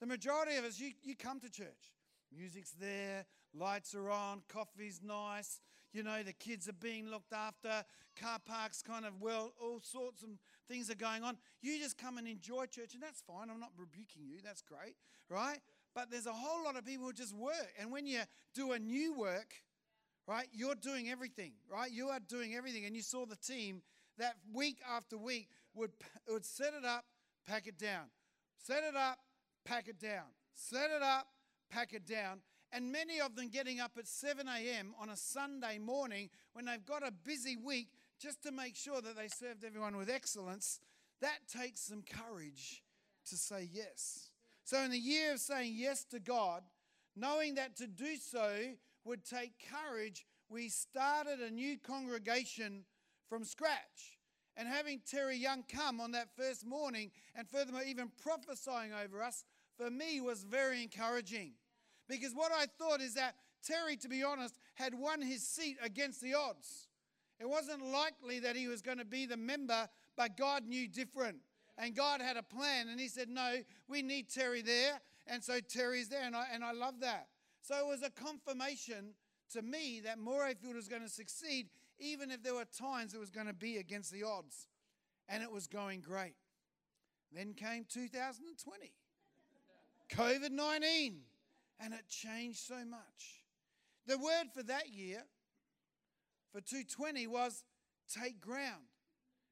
[0.00, 1.92] The majority of us, you, you come to church.
[2.36, 3.24] Music's there,
[3.54, 5.60] lights are on, coffee's nice,
[5.92, 7.84] you know, the kids are being looked after,
[8.20, 10.30] car parks kind of well, all sorts of
[10.68, 11.36] things are going on.
[11.62, 13.48] You just come and enjoy church, and that's fine.
[13.50, 14.96] I'm not rebuking you, that's great,
[15.28, 15.58] right?
[15.94, 17.72] But there's a whole lot of people who just work.
[17.78, 18.20] And when you
[18.54, 19.54] do a new work,
[20.26, 21.90] right, you're doing everything, right?
[21.90, 22.84] You are doing everything.
[22.86, 23.82] And you saw the team
[24.18, 25.92] that week after week would,
[26.28, 27.04] would set it up,
[27.46, 28.04] pack it down,
[28.66, 29.18] set it up,
[29.64, 31.26] pack it down, set it up,
[31.70, 32.40] pack it down.
[32.72, 34.94] And many of them getting up at 7 a.m.
[35.00, 37.88] on a Sunday morning when they've got a busy week
[38.20, 40.80] just to make sure that they served everyone with excellence.
[41.20, 42.82] That takes some courage
[43.26, 44.30] to say yes.
[44.64, 46.62] So, in the year of saying yes to God,
[47.14, 52.84] knowing that to do so would take courage, we started a new congregation
[53.28, 54.13] from scratch.
[54.56, 59.44] And having Terry Young come on that first morning, and furthermore, even prophesying over us,
[59.76, 61.52] for me was very encouraging.
[62.08, 63.34] Because what I thought is that
[63.66, 66.88] Terry, to be honest, had won his seat against the odds.
[67.40, 71.38] It wasn't likely that he was going to be the member, but God knew different.
[71.76, 73.56] And God had a plan, and He said, No,
[73.88, 75.00] we need Terry there.
[75.26, 77.28] And so Terry's there, and I, and I love that.
[77.62, 79.14] So it was a confirmation
[79.52, 83.30] to me that Morayfield was going to succeed, even if there were times it was
[83.30, 84.68] going to be against the odds.
[85.28, 86.34] And it was going great.
[87.32, 88.92] Then came 2020,
[90.12, 91.20] COVID 19,
[91.80, 93.42] and it changed so much.
[94.06, 95.22] The word for that year,
[96.52, 97.64] for 220, was
[98.12, 98.84] take ground.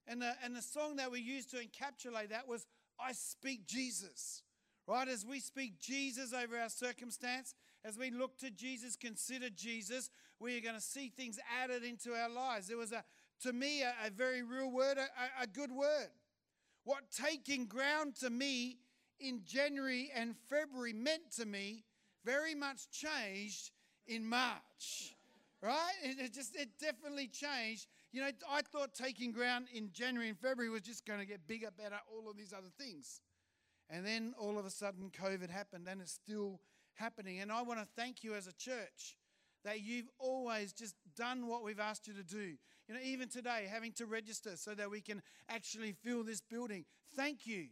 [0.07, 2.67] And the, and the song that we used to encapsulate that was
[3.01, 4.43] I Speak Jesus.
[4.87, 5.09] Right?
[5.09, 10.57] As we speak Jesus over our circumstance, as we look to Jesus, consider Jesus, we
[10.57, 12.69] are going to see things added into our lives.
[12.69, 13.05] There was, a,
[13.43, 16.09] to me, a, a very real word, a, a good word.
[16.85, 18.79] What taking ground to me
[19.21, 21.85] in January and February meant to me
[22.25, 23.71] very much changed
[24.07, 25.15] in March.
[25.61, 25.93] Right?
[26.03, 30.71] It, just, it definitely changed you know, I thought taking ground in January and February
[30.71, 33.23] was just going to get bigger, better, all of these other things.
[33.89, 36.61] And then all of a sudden, COVID happened, and it's still
[36.95, 37.41] happening.
[37.41, 39.17] And I want to thank you as a church
[39.65, 42.57] that you've always just done what we've asked you to do.
[42.89, 46.85] You know, even today, having to register so that we can actually fill this building.
[47.15, 47.69] Thank you.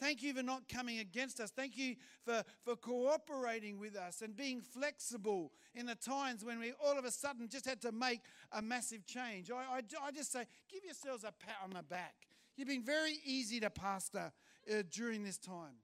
[0.00, 1.50] Thank you for not coming against us.
[1.50, 6.72] Thank you for, for cooperating with us and being flexible in the times when we
[6.84, 8.20] all of a sudden just had to make
[8.52, 9.50] a massive change.
[9.50, 12.14] I, I, I just say, give yourselves a pat on the back.
[12.56, 14.32] You've been very easy to pastor
[14.70, 15.76] uh, during this time.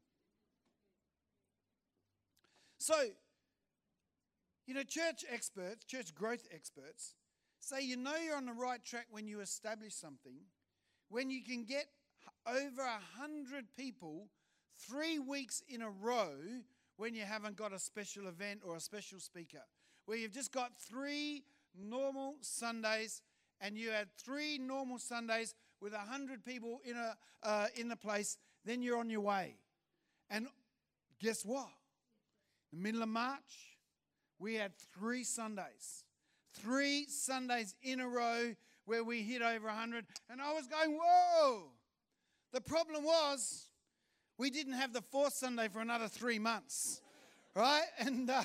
[2.81, 2.95] So,
[4.67, 7.15] you know, church experts, church growth experts,
[7.59, 10.39] say you know you're on the right track when you establish something,
[11.11, 11.85] when you can get
[12.47, 14.29] over a hundred people
[14.79, 16.31] three weeks in a row
[16.97, 19.61] when you haven't got a special event or a special speaker.
[20.07, 21.45] Where you've just got three
[21.79, 23.21] normal Sundays
[23.61, 27.15] and you had three normal Sundays with a hundred people in a
[27.47, 29.57] uh, in the place, then you're on your way.
[30.31, 30.47] And
[31.21, 31.69] guess what?
[32.73, 33.77] The middle of March,
[34.39, 36.05] we had three Sundays,
[36.55, 38.55] three Sundays in a row
[38.85, 41.65] where we hit over a hundred, and I was going, whoa!
[42.53, 43.67] The problem was
[44.39, 47.01] we didn't have the fourth Sunday for another three months,
[47.55, 47.85] right?
[47.99, 48.43] And, uh,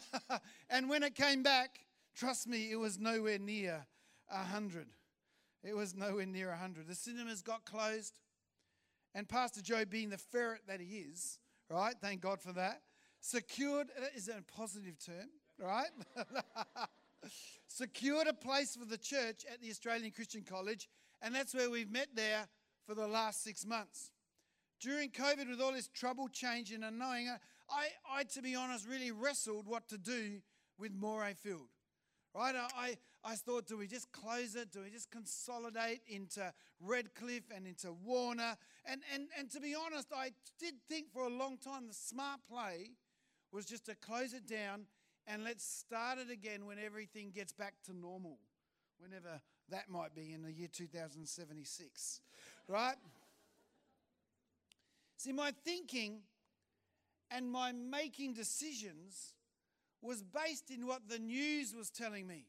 [0.69, 1.79] and when it came back,
[2.15, 3.85] trust me, it was nowhere near
[4.29, 4.87] a 100.
[5.63, 6.87] It was nowhere near a 100.
[6.87, 8.13] The cinemas got closed.
[9.13, 11.95] and Pastor Joe, being the ferret that he is, right?
[12.01, 12.81] Thank God for that.
[13.27, 15.89] Secured, uh, is a positive term, right?
[17.67, 20.87] Secured a place for the church at the Australian Christian College,
[21.23, 22.47] and that's where we've met there
[22.85, 24.11] for the last six months.
[24.79, 28.87] During COVID, with all this trouble, change, and unknowing, uh, I, I, to be honest,
[28.87, 30.41] really wrestled what to do
[30.77, 31.69] with Morayfield.
[32.35, 32.53] Right?
[32.55, 34.71] I, I thought, do we just close it?
[34.71, 38.55] Do we just consolidate into Redcliffe and into Warner?
[38.85, 42.41] And, and, and to be honest, I did think for a long time the smart
[42.47, 42.91] play
[43.55, 44.85] was just to close it down
[45.27, 48.37] and let's start it again when everything gets back to normal,
[48.99, 52.21] whenever that might be in the year 2076.
[52.67, 52.95] Right?
[55.17, 56.19] See, my thinking
[57.31, 59.33] and my making decisions
[60.01, 62.45] was based in what the news was telling me,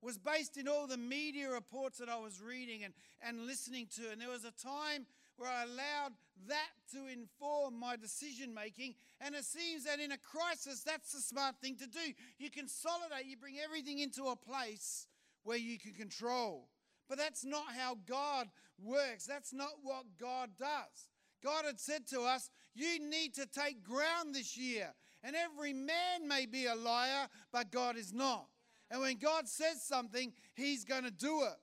[0.00, 4.10] was based in all the media reports that I was reading and, and listening to.
[4.12, 5.06] And there was a time
[5.40, 6.12] where I allowed
[6.48, 8.94] that to inform my decision making.
[9.22, 12.12] And it seems that in a crisis, that's the smart thing to do.
[12.38, 15.06] You consolidate, you bring everything into a place
[15.44, 16.68] where you can control.
[17.08, 18.48] But that's not how God
[18.82, 21.08] works, that's not what God does.
[21.42, 24.92] God had said to us, You need to take ground this year.
[25.24, 28.46] And every man may be a liar, but God is not.
[28.90, 31.56] And when God says something, He's going to do it.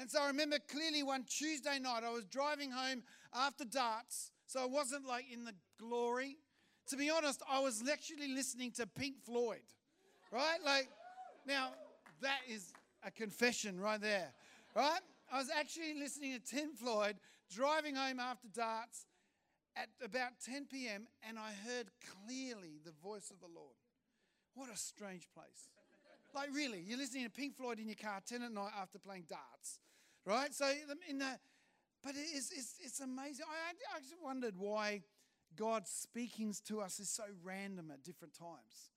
[0.00, 3.02] And so I remember clearly one Tuesday night, I was driving home
[3.34, 6.38] after darts, so I wasn't like in the glory.
[6.88, 9.60] To be honest, I was actually listening to Pink Floyd,
[10.32, 10.56] right?
[10.64, 10.88] Like,
[11.46, 11.68] now
[12.22, 12.72] that is
[13.04, 14.32] a confession right there,
[14.74, 15.00] right?
[15.30, 17.16] I was actually listening to Pink Floyd
[17.54, 19.04] driving home after darts,
[19.76, 21.90] at about 10 p.m., and I heard
[22.26, 23.76] clearly the voice of the Lord.
[24.54, 25.68] What a strange place.
[26.34, 29.24] Like, really, you're listening to Pink Floyd in your car 10 at night after playing
[29.28, 29.78] darts,
[30.24, 30.54] right?
[30.54, 30.70] So,
[31.08, 31.38] in the,
[32.02, 33.46] but it is, it's, it's amazing.
[33.48, 35.02] I, I just wondered why
[35.56, 38.90] God's speaking to us is so random at different times.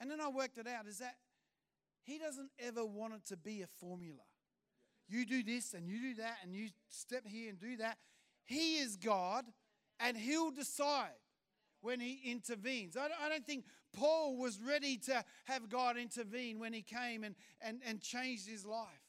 [0.00, 1.16] And then I worked it out is that
[2.02, 4.22] He doesn't ever want it to be a formula.
[5.08, 7.98] You do this and you do that and you step here and do that.
[8.44, 9.44] He is God
[10.00, 11.10] and he'll decide
[11.80, 12.96] when he intervenes.
[12.96, 17.80] I don't think Paul was ready to have God intervene when he came and, and,
[17.86, 19.03] and changed his life.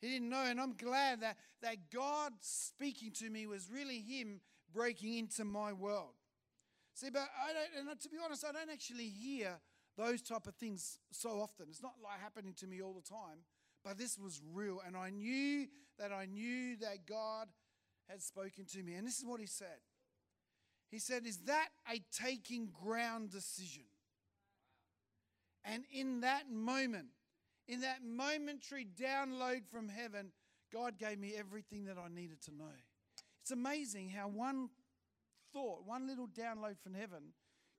[0.00, 4.40] He didn't know, and I'm glad that, that God speaking to me was really him
[4.72, 6.14] breaking into my world.
[6.94, 9.58] See, but I don't, and to be honest, I don't actually hear
[9.96, 11.66] those type of things so often.
[11.68, 13.44] It's not like happening to me all the time,
[13.84, 15.66] but this was real, and I knew
[15.98, 17.48] that I knew that God
[18.08, 18.94] had spoken to me.
[18.94, 19.78] And this is what he said.
[20.90, 23.84] He said, Is that a taking ground decision?
[25.64, 27.08] And in that moment,
[27.70, 30.32] in that momentary download from heaven,
[30.72, 32.74] God gave me everything that I needed to know.
[33.40, 34.70] It's amazing how one
[35.52, 37.32] thought, one little download from heaven,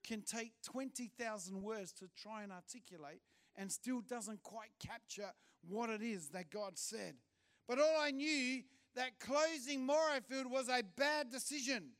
[0.08, 3.21] can take 20,000 words to try and articulate
[3.58, 5.32] and still doesn't quite capture
[5.67, 7.15] what it is that God said.
[7.67, 8.63] But all I knew
[8.95, 11.91] that closing Morayfield was a bad decision.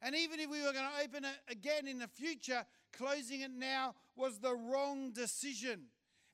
[0.00, 3.50] And even if we were going to open it again in the future, closing it
[3.50, 5.86] now was the wrong decision.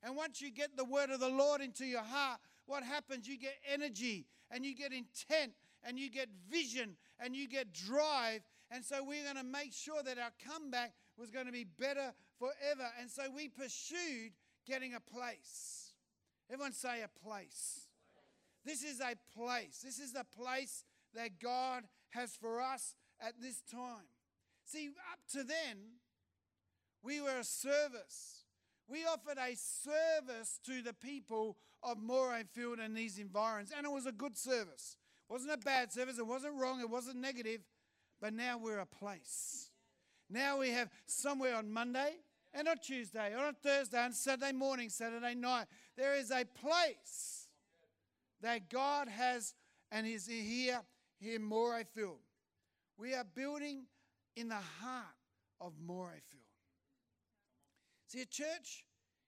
[0.03, 3.27] And once you get the word of the Lord into your heart, what happens?
[3.27, 8.41] You get energy and you get intent and you get vision and you get drive.
[8.71, 12.13] And so we're going to make sure that our comeback was going to be better
[12.39, 12.89] forever.
[12.99, 14.31] And so we pursued
[14.65, 15.93] getting a place.
[16.49, 17.87] Everyone say a place.
[18.65, 19.81] This is a place.
[19.83, 20.83] This is the place
[21.15, 24.07] that God has for us at this time.
[24.65, 25.77] See, up to then,
[27.03, 28.40] we were a service.
[28.91, 34.05] We offered a service to the people of Morayfield and these environs, and it was
[34.05, 34.97] a good service.
[35.29, 37.61] It wasn't a bad service, it wasn't wrong, it wasn't negative,
[38.19, 39.69] but now we're a place.
[40.29, 42.15] Now we have somewhere on Monday
[42.53, 45.67] and on Tuesday, or on Thursday, and Saturday morning, Saturday night.
[45.95, 47.47] There is a place
[48.41, 49.53] that God has
[49.89, 50.81] and is here,
[51.17, 52.19] here in Morayfield.
[52.97, 53.83] We are building
[54.35, 55.05] in the heart
[55.61, 56.40] of Morayfield.
[58.11, 58.83] See, a church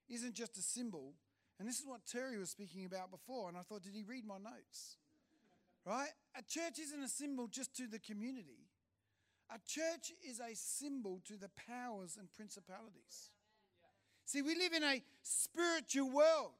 [0.09, 1.13] isn't just a symbol,
[1.57, 4.25] and this is what Terry was speaking about before, and I thought, did he read
[4.25, 4.97] my notes?
[5.85, 6.09] Right?
[6.37, 8.67] A church isn't a symbol just to the community.
[9.49, 13.29] A church is a symbol to the powers and principalities.
[14.25, 16.51] See, we live in a spiritual world,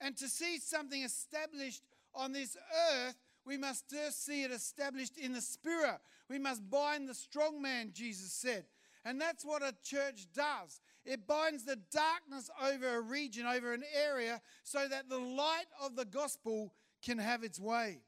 [0.00, 1.82] and to see something established
[2.14, 2.56] on this
[2.90, 5.98] earth we must first see it established in the spirit.
[6.28, 8.64] We must bind the strong man, Jesus said.
[9.04, 10.80] And that's what a church does.
[11.04, 15.96] It binds the darkness over a region, over an area, so that the light of
[15.96, 18.02] the gospel can have its way.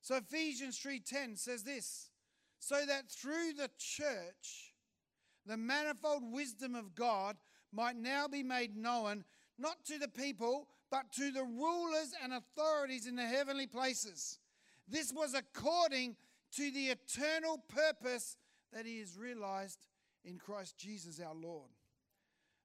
[0.00, 2.10] So Ephesians 3:10 says this,
[2.58, 4.74] so that through the church,
[5.46, 7.36] the manifold wisdom of God
[7.72, 9.24] might now be made known,
[9.58, 14.38] not to the people, but to the rulers and authorities in the heavenly places.
[14.88, 16.16] This was according
[16.52, 18.36] to the eternal purpose
[18.72, 19.86] that He has realized
[20.24, 21.70] in Christ Jesus our Lord.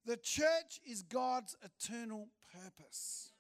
[0.06, 3.32] The church is God's eternal purpose.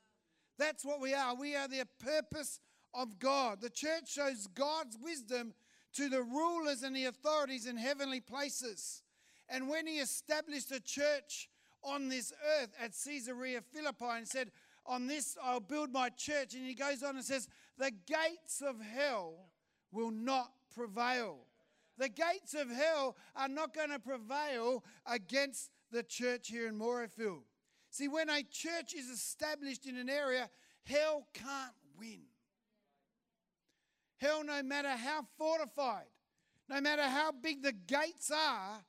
[0.58, 1.36] That's what we are.
[1.36, 2.60] We are the purpose
[2.94, 3.62] of God.
[3.62, 5.54] The church shows God's wisdom
[5.94, 9.04] to the rulers and the authorities in heavenly places.
[9.48, 11.50] And when he established a church
[11.84, 14.52] on this earth at Caesarea Philippi and said,
[14.86, 17.48] On this I'll build my church, and he goes on and says,
[17.78, 19.52] The gates of hell
[19.92, 21.46] will not prevail.
[21.98, 27.44] The gates of hell are not going to prevail against the church here in Morayfield.
[27.90, 30.50] See, when a church is established in an area,
[30.84, 32.20] hell can't win.
[34.18, 36.08] Hell, no matter how fortified,
[36.70, 38.84] no matter how big the gates are,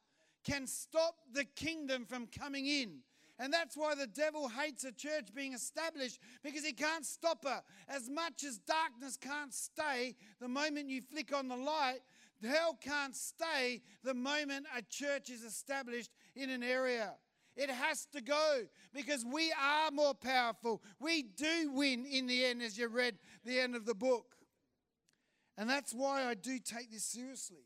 [0.45, 2.99] can stop the kingdom from coming in.
[3.39, 7.63] And that's why the devil hates a church being established because he can't stop her.
[7.89, 12.01] As much as darkness can't stay the moment you flick on the light,
[12.43, 17.15] hell can't stay the moment a church is established in an area.
[17.57, 18.63] It has to go
[18.95, 20.83] because we are more powerful.
[21.01, 24.37] We do win in the end, as you read the end of the book.
[25.57, 27.65] And that's why I do take this seriously.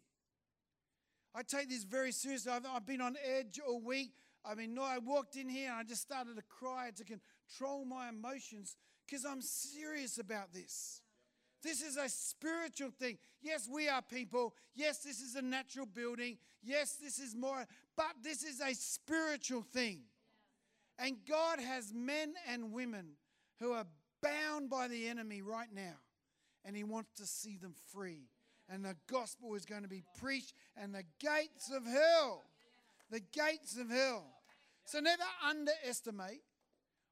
[1.35, 2.53] I take this very seriously.
[2.53, 4.12] I've, I've been on edge all week.
[4.45, 7.85] I mean, no, I walked in here and I just started to cry to control
[7.85, 11.03] my emotions because I'm serious about this.
[11.63, 13.19] This is a spiritual thing.
[13.43, 14.55] Yes, we are people.
[14.75, 16.39] Yes, this is a natural building.
[16.63, 20.01] Yes, this is more, but this is a spiritual thing.
[20.99, 23.13] And God has men and women
[23.59, 23.87] who are
[24.23, 25.97] bound by the enemy right now
[26.65, 28.29] and he wants to see them free.
[28.69, 32.45] And the gospel is going to be preached, and the gates of hell,
[33.11, 34.25] the gates of hell.
[34.85, 36.43] So never underestimate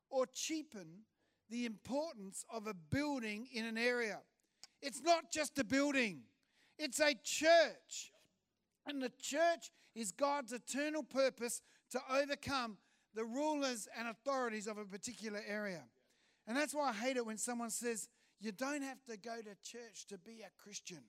[0.08, 1.02] or cheapen
[1.50, 4.20] the importance of a building in an area.
[4.80, 6.22] It's not just a building,
[6.78, 8.12] it's a church.
[8.86, 11.60] And the church is God's eternal purpose
[11.90, 12.78] to overcome
[13.14, 15.82] the rulers and authorities of a particular area.
[16.46, 18.08] And that's why I hate it when someone says,
[18.40, 21.02] you don't have to go to church to be a Christian.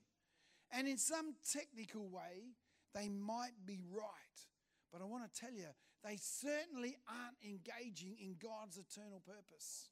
[0.71, 2.55] And in some technical way,
[2.93, 4.05] they might be right.
[4.91, 5.67] But I want to tell you,
[6.03, 9.89] they certainly aren't engaging in God's eternal purpose.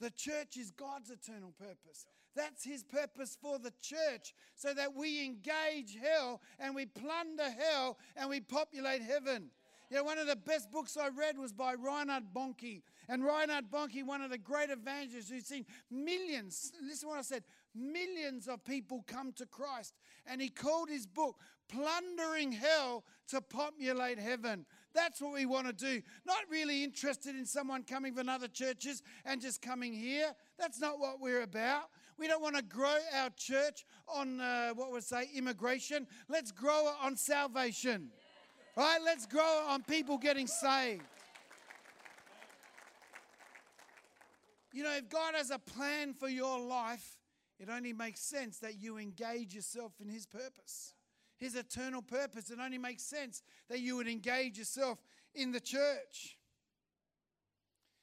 [0.00, 2.06] The church is God's eternal purpose.
[2.34, 7.98] That's His purpose for the church, so that we engage hell and we plunder hell
[8.16, 9.50] and we populate heaven.
[9.90, 12.82] Yeah, one of the best books I read was by Reinhard Bonnke.
[13.08, 17.42] And Reinhard Bonnke, one of the great evangelists who's seen millions, listen what I said,
[17.74, 19.94] millions of people come to Christ.
[20.26, 24.64] And he called his book Plundering Hell to Populate Heaven.
[24.94, 26.02] That's what we want to do.
[26.24, 30.34] Not really interested in someone coming from other churches and just coming here.
[30.56, 31.84] That's not what we're about.
[32.20, 36.06] We don't want to grow our church on, uh, what would say, immigration.
[36.28, 38.10] Let's grow it on salvation.
[38.76, 38.98] Right?
[39.02, 41.02] Let's grow it on people getting saved.
[44.70, 47.16] You know, if God has a plan for your life,
[47.58, 50.92] it only makes sense that you engage yourself in His purpose,
[51.38, 52.50] His eternal purpose.
[52.50, 54.98] It only makes sense that you would engage yourself
[55.34, 56.36] in the church.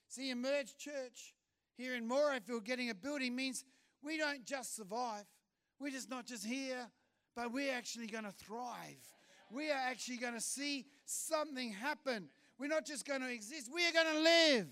[0.08, 1.36] See, Emerge Church
[1.78, 3.64] here in Morayfield getting a building means
[4.08, 5.26] we don't just survive.
[5.80, 6.88] We're just not just here,
[7.36, 8.98] but we're actually going to thrive
[9.52, 12.30] we are actually going to see something happen.
[12.60, 14.68] We're not just going to exist, we are going to live.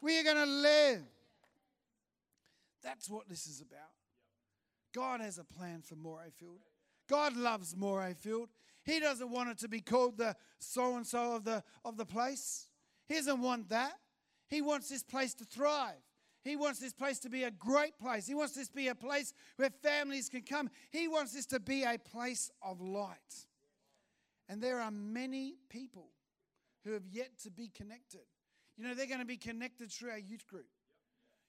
[0.00, 1.02] We are going to live.
[2.82, 3.80] That's what this is about.
[4.94, 6.60] God has a plan for Morayfield.
[7.08, 8.48] God loves Morayfield.
[8.84, 12.04] He doesn't want it to be called the so and so of the of the
[12.04, 12.68] place.
[13.08, 13.94] He doesn't want that.
[14.48, 15.94] He wants this place to thrive.
[16.44, 18.26] He wants this place to be a great place.
[18.26, 20.68] He wants this to be a place where families can come.
[20.90, 23.46] He wants this to be a place of light.
[24.48, 26.08] And there are many people
[26.84, 28.20] who have yet to be connected.
[28.76, 30.66] You know, they're going to be connected through our youth group.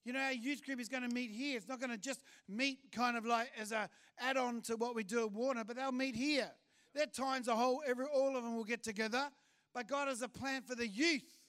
[0.05, 1.57] You know, our youth group is going to meet here.
[1.57, 3.89] It's not going to just meet kind of like as a
[4.19, 6.51] add-on to what we do at Warner, but they'll meet here.
[6.93, 9.27] There are times a whole, every, all of them will get together,
[9.73, 11.39] but God has a plan for the youth.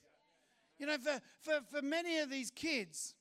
[0.79, 3.13] You know, for, for, for many of these kids,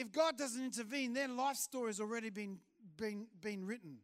[0.00, 2.58] if God doesn't intervene, their life story has already been,
[2.96, 3.98] been, been written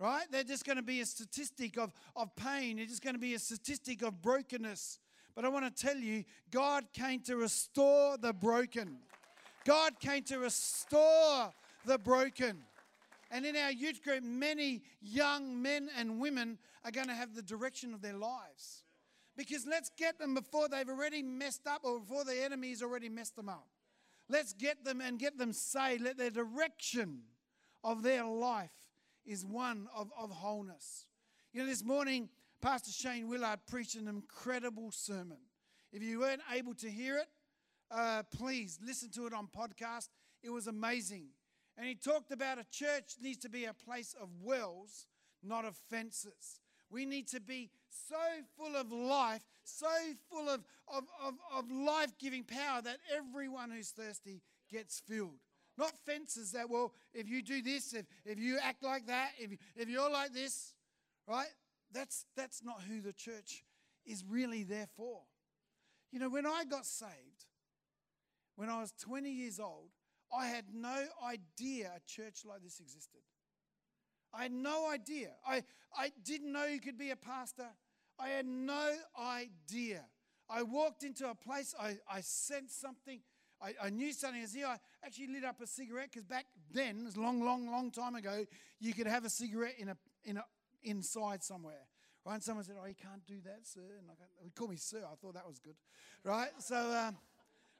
[0.00, 0.24] right?
[0.32, 2.78] They're just going to be a statistic of, of pain.
[2.78, 4.98] They're just going to be a statistic of brokenness.
[5.36, 8.96] But I want to tell you, God came to restore the broken.
[9.64, 11.52] God came to restore
[11.84, 12.62] the broken.
[13.30, 17.42] And in our youth group, many young men and women are going to have the
[17.42, 18.84] direction of their lives.
[19.36, 23.36] Because let's get them before they've already messed up or before the enemy's already messed
[23.36, 23.66] them up.
[24.30, 26.04] Let's get them and get them saved.
[26.04, 27.22] Let their direction
[27.82, 28.70] of their life
[29.26, 31.06] is one of, of wholeness.
[31.52, 32.28] You know, this morning,
[32.62, 35.38] Pastor Shane Willard preached an incredible sermon.
[35.92, 37.26] If you weren't able to hear it,
[37.90, 40.10] uh, please listen to it on podcast.
[40.44, 41.26] It was amazing.
[41.76, 45.06] And he talked about a church needs to be a place of wells,
[45.42, 46.60] not of fences.
[46.88, 48.16] We need to be so
[48.56, 49.88] full of life, so
[50.30, 55.40] full of, of, of, of life giving power that everyone who's thirsty gets filled.
[55.76, 59.52] Not fences that, well, if you do this, if, if you act like that, if,
[59.76, 60.74] if you're like this,
[61.26, 61.48] right?
[61.92, 63.64] That's, that's not who the church
[64.04, 65.20] is really there for.
[66.12, 67.46] You know, when I got saved,
[68.56, 69.90] when I was 20 years old,
[70.36, 73.20] I had no idea a church like this existed.
[74.32, 75.30] I had no idea.
[75.46, 75.62] I,
[75.96, 77.66] I didn't know you could be a pastor.
[78.18, 80.04] I had no idea.
[80.48, 83.20] I walked into a place, I, I sensed something.
[83.62, 84.66] I, I knew something was here.
[84.66, 88.14] I actually lit up a cigarette because back then, it was long, long, long time
[88.14, 88.44] ago,
[88.80, 90.44] you could have a cigarette in a, in a,
[90.82, 91.86] inside somewhere.
[92.24, 92.34] Right?
[92.34, 93.80] And someone said, Oh, you can't do that, sir.
[93.98, 95.02] And I call me sir.
[95.04, 95.76] I thought that was good.
[96.24, 96.50] Right?
[96.58, 97.16] So, um,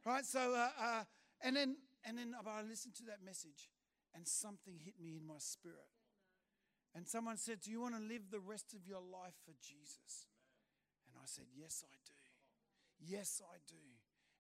[0.05, 0.25] right?
[0.25, 1.05] So, uh, uh,
[1.43, 3.71] and then, and then I listened to that message
[4.15, 5.89] and something hit me in my spirit.
[6.95, 10.26] And someone said, Do you want to live the rest of your life for Jesus?
[11.07, 13.14] And I said, Yes, I do.
[13.14, 13.84] Yes, I do.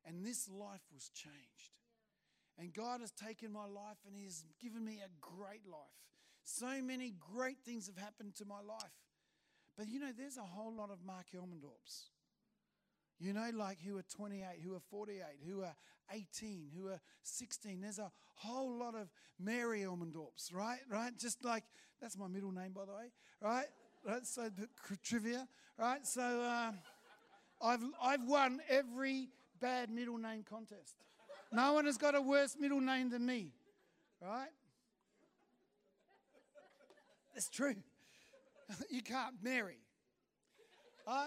[0.04, 1.78] And this life was changed.
[2.58, 6.00] And God has taken my life and He has given me a great life.
[6.44, 8.98] So many great things have happened to my life.
[9.76, 12.10] But you know, there's a whole lot of Mark Elmendorps.
[13.20, 15.74] You know, like who are 28, who are 48, who are
[16.10, 17.80] 18, who are 16.
[17.80, 19.08] There's a whole lot of
[19.38, 20.78] Mary Elmendorps, right?
[20.90, 21.12] Right?
[21.18, 21.64] Just like,
[22.00, 23.12] that's my middle name, by the way,
[23.42, 23.66] right?
[24.06, 24.26] Right?
[24.26, 24.68] So, the
[25.02, 25.46] trivia,
[25.78, 26.06] right?
[26.06, 26.72] So, uh,
[27.62, 29.28] I've, I've won every
[29.60, 30.94] bad middle name contest.
[31.52, 33.52] No one has got a worse middle name than me,
[34.22, 34.48] right?
[37.34, 37.76] It's true.
[38.90, 39.78] you can't marry.
[41.06, 41.26] I,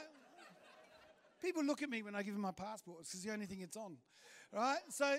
[1.43, 2.99] people look at me when I give them my passport.
[3.01, 3.97] It's the only thing it's on.
[4.51, 4.79] Right?
[4.89, 5.05] So,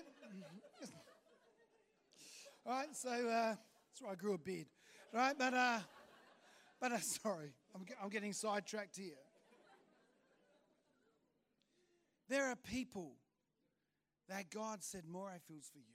[2.66, 2.86] right?
[2.92, 4.66] So, uh, that's why I grew a beard.
[5.12, 5.34] Right?
[5.38, 5.78] But, uh,
[6.80, 9.12] but uh, sorry, I'm, I'm getting sidetracked here.
[12.28, 13.12] There are people
[14.28, 15.94] that God said, Morayfield's for you.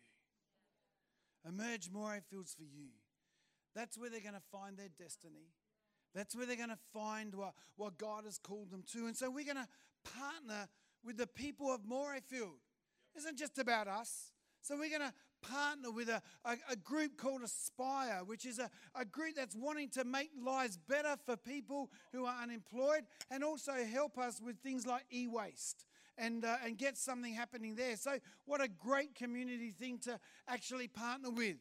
[1.47, 2.89] Emerge Morayfield's for you.
[3.75, 5.53] That's where they're going to find their destiny.
[6.13, 9.07] That's where they're going to find what, what God has called them to.
[9.07, 9.67] And so we're going to
[10.17, 10.67] partner
[11.03, 12.59] with the people of Morayfield.
[13.15, 14.31] It isn't just about us.
[14.61, 18.69] So we're going to partner with a, a, a, group called Aspire, which is a,
[18.93, 23.71] a group that's wanting to make lives better for people who are unemployed and also
[23.91, 25.85] help us with things like e waste.
[26.17, 27.95] And, uh, and get something happening there.
[27.95, 31.55] So, what a great community thing to actually partner with.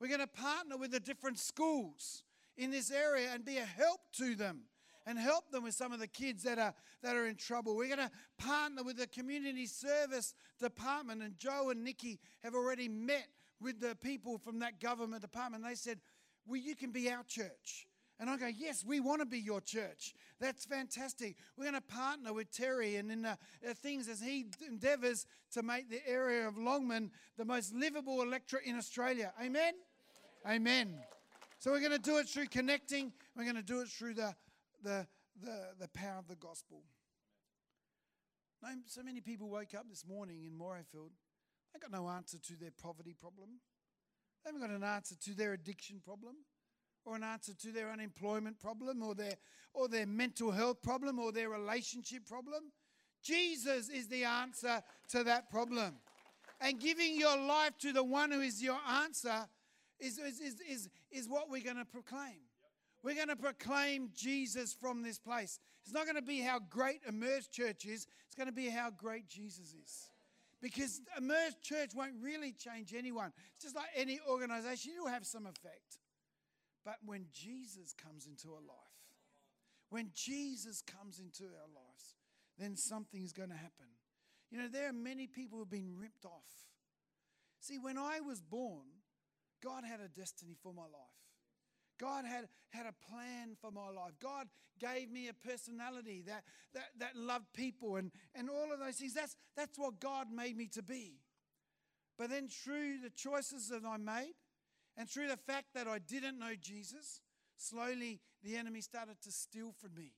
[0.00, 2.24] We're going to partner with the different schools
[2.56, 4.62] in this area and be a help to them
[5.10, 7.76] and help them with some of the kids that are that are in trouble.
[7.76, 12.88] We're going to partner with the community service department and Joe and Nikki have already
[12.88, 13.26] met
[13.60, 15.64] with the people from that government department.
[15.64, 15.98] They said,
[16.46, 17.88] "Well, you can be our church."
[18.20, 20.14] And I go, yes, we want to be your church.
[20.38, 21.36] That's fantastic.
[21.56, 25.62] We're going to partner with Terry and in the, the things as he endeavors to
[25.62, 29.32] make the area of Longman the most livable electorate in Australia.
[29.42, 29.72] Amen?
[30.46, 30.98] Amen.
[31.60, 33.10] So we're going to do it through connecting.
[33.34, 34.34] We're going to do it through the,
[34.82, 35.06] the,
[35.42, 36.82] the, the power of the gospel.
[38.86, 41.12] So many people woke up this morning in Morayfield.
[41.72, 43.60] They got no answer to their poverty problem.
[44.44, 46.34] They haven't got an answer to their addiction problem,
[47.04, 49.34] or an answer to their unemployment problem, or their,
[49.72, 52.72] or their mental health problem, or their relationship problem.
[53.22, 55.94] Jesus is the answer to that problem.
[56.60, 59.48] And giving your life to the one who is your answer
[59.98, 62.40] is, is, is, is, is what we're going to proclaim.
[63.02, 65.58] We're going to proclaim Jesus from this place.
[65.84, 68.90] It's not going to be how great Emerge Church is, it's going to be how
[68.90, 70.10] great Jesus is.
[70.60, 73.32] Because Emerge Church won't really change anyone.
[73.54, 75.98] It's just like any organization, it'll have some effect.
[76.84, 79.00] But when Jesus comes into a life,
[79.88, 82.14] when Jesus comes into our lives,
[82.58, 83.86] then something is going to happen.
[84.50, 86.44] You know, there are many people who have been ripped off.
[87.60, 88.86] See, when I was born,
[89.62, 91.29] God had a destiny for my life.
[92.00, 94.14] God had, had a plan for my life.
[94.20, 94.46] God
[94.78, 99.12] gave me a personality that, that, that loved people and, and all of those things.
[99.14, 101.20] That's, that's what God made me to be.
[102.18, 104.34] But then, through the choices that I made
[104.96, 107.22] And through the fact that I didn't know Jesus,
[107.56, 110.12] slowly the enemy started to steal from me.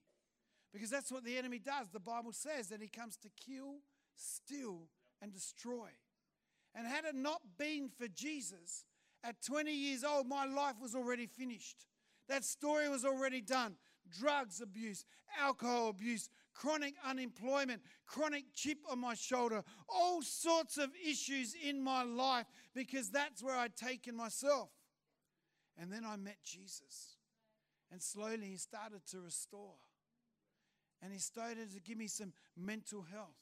[0.73, 1.89] Because that's what the enemy does.
[1.93, 3.77] The Bible says that he comes to kill,
[4.17, 4.89] steal,
[5.21, 5.89] and destroy.
[6.75, 8.85] And had it not been for Jesus,
[9.25, 11.87] at 20 years old, my life was already finished.
[12.29, 13.77] That story was already done.
[14.19, 15.05] Drugs abuse,
[15.41, 22.03] alcohol abuse, chronic unemployment, chronic chip on my shoulder, all sorts of issues in my
[22.03, 24.71] life because that's where I'd taken myself.
[25.79, 27.17] And then I met Jesus.
[27.91, 29.75] And slowly he started to restore.
[31.03, 33.37] And he started to give me some mental health.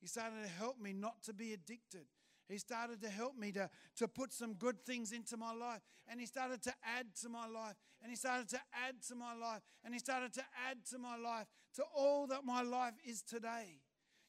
[0.00, 2.06] He started to help me not to be addicted.
[2.48, 5.80] He started to help me to, to put some good things into my life.
[6.08, 7.74] And he started to add to my life.
[8.02, 9.62] And he started to add to my life.
[9.84, 13.80] And he started to add to my life to all that my life is today.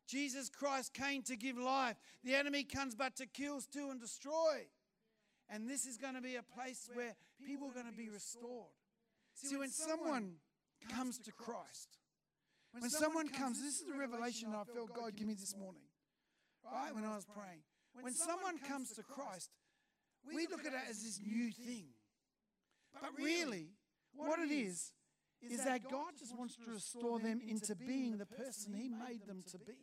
[0.08, 1.98] Jesus Christ came to give life.
[2.24, 4.66] The enemy comes but to kill, steal, and destroy.
[5.50, 7.16] And this is going to be a place where
[7.46, 8.74] people are going to be restored.
[9.36, 10.36] See, when someone
[10.90, 12.00] comes to Christ,
[12.72, 15.84] when someone comes, this is the revelation I felt God give me this morning,
[16.66, 16.94] right?
[16.94, 17.62] When I was praying.
[18.02, 19.50] When someone comes to Christ,
[20.34, 21.88] we look at it as this new thing.
[22.94, 23.70] But really,
[24.16, 24.92] what it is,
[25.42, 29.44] is that God just wants to restore them into being the person He made them
[29.52, 29.78] to be.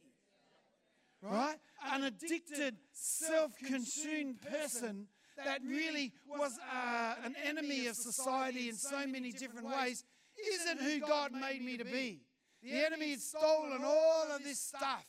[1.23, 1.57] Right?
[1.93, 5.07] An addicted, self consumed person
[5.43, 10.05] that really was uh, an enemy of society in so many different ways
[10.53, 12.21] isn't who God made me to be.
[12.63, 15.05] The enemy had stolen all of this stuff.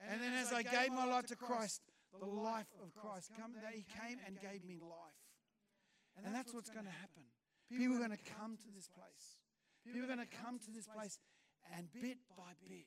[0.00, 1.80] And then as I gave my life to Christ,
[2.18, 5.20] the life of Christ come that He came and gave me life.
[6.16, 7.24] And that's what's going to happen.
[7.70, 9.36] People are going to come to this place.
[9.84, 11.18] People are going to come to this place,
[11.76, 12.86] and bit by bit,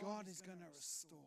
[0.00, 1.18] God is going to restore.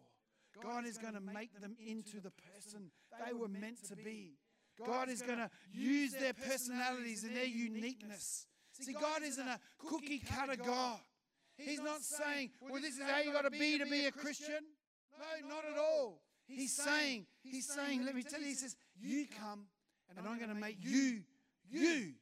[0.61, 2.91] God is going to make them into the person
[3.25, 4.37] they were meant to be.
[4.85, 8.47] God is going to use their personalities and their uniqueness.
[8.71, 10.99] See, God isn't a cookie cutter God.
[11.57, 14.63] He's not saying, well, this is how you got to be to be a Christian.
[15.19, 16.21] No, not at all.
[16.47, 19.65] He's saying, He's saying, let me tell you, He says, You come
[20.09, 21.21] and I'm going to make you,
[21.69, 22.13] you.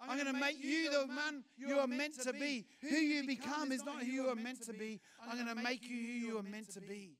[0.00, 2.66] I'm going to make you the man you are meant to be.
[2.82, 5.00] Who you become is not who you are meant to be.
[5.26, 7.16] I'm going to make you who you are meant to be.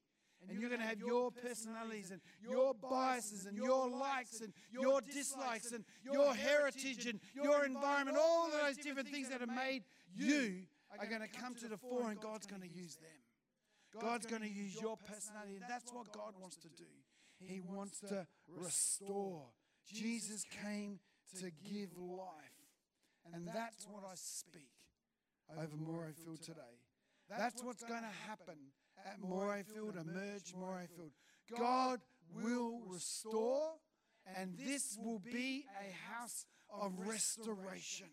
[0.49, 5.01] And you're going to have your personalities and your biases and your likes and your
[5.01, 10.65] dislikes and your heritage and your environment, all those different things that have made you
[11.01, 13.24] are going to come to the fore and God's going to use them.
[14.01, 15.57] God's going to use your personality.
[15.57, 16.85] And that's what God wants to do.
[17.39, 19.47] He wants to restore.
[19.93, 20.99] Jesus came
[21.41, 22.29] to give life.
[23.33, 24.71] And that's what I speak
[25.57, 26.61] over Morayfield today.
[27.29, 28.57] That's what's going to happen
[29.07, 31.13] at Morayfield, Emerge Morayfield.
[31.59, 32.01] God
[32.35, 33.73] will restore,
[34.37, 38.09] and this will be a house of restoration.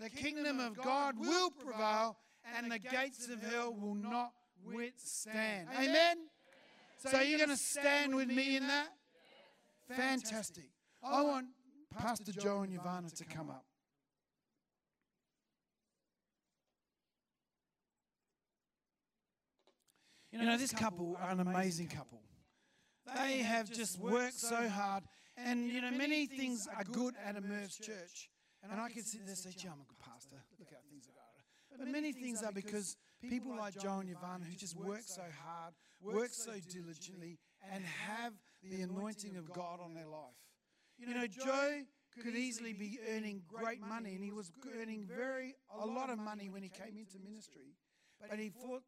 [0.00, 2.16] The kingdom of God will prevail,
[2.56, 4.32] and the gates of hell will not
[4.64, 5.68] withstand.
[5.76, 6.16] Amen?
[6.98, 8.88] So, you're going to stand with me in that?
[9.90, 10.64] Fantastic.
[11.02, 11.46] I want
[11.98, 13.64] Pastor Joe and Ivana to come up.
[20.32, 22.20] You know, this couple are an amazing couple.
[23.14, 25.04] They have just worked so hard.
[25.36, 28.30] And, you know, many things are good at Emerge Church.
[28.62, 30.36] And I can sit there and say, gee, I'm a good pastor.
[30.58, 31.24] Look how things are going.
[31.78, 32.96] But many things are because
[33.28, 37.38] people like Joe and Yvonne who just work so hard, work so diligently,
[37.72, 40.38] and have the anointing of God on their life.
[40.98, 41.82] You know, Joe
[42.22, 46.48] could easily be earning great money, and he was earning very a lot of money
[46.48, 47.74] when he came into ministry.
[48.28, 48.82] But he thought,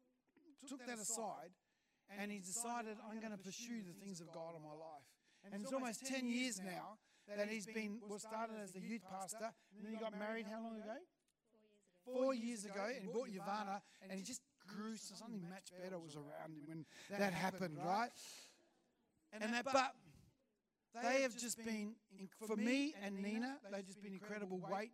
[0.67, 1.51] took that aside,
[2.17, 5.05] and he decided, I'm going to pursue the things of God in my life.
[5.43, 9.51] And it's almost 10 years now that he's been, was started as a youth pastor,
[9.75, 10.95] and then he got married how long ago?
[12.13, 16.15] Four years ago, and bought Yavana, and he just grew, so something much better was
[16.15, 16.85] around him when
[17.19, 18.09] that happened, right?
[19.33, 19.93] And that, but
[21.03, 21.95] they have just been,
[22.47, 24.91] for me and Nina, they've just been incredible weight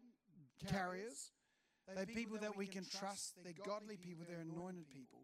[0.68, 1.32] carriers.
[1.96, 3.36] They're people that we can trust.
[3.44, 4.26] They're godly people.
[4.28, 5.20] They're anointed people.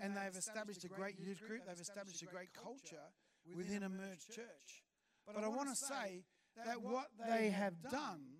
[0.00, 1.62] And they've established a great youth group.
[1.66, 3.12] They've established a great culture
[3.54, 4.84] within Emerge Church.
[5.26, 6.24] But I want to say
[6.64, 8.35] that what they have done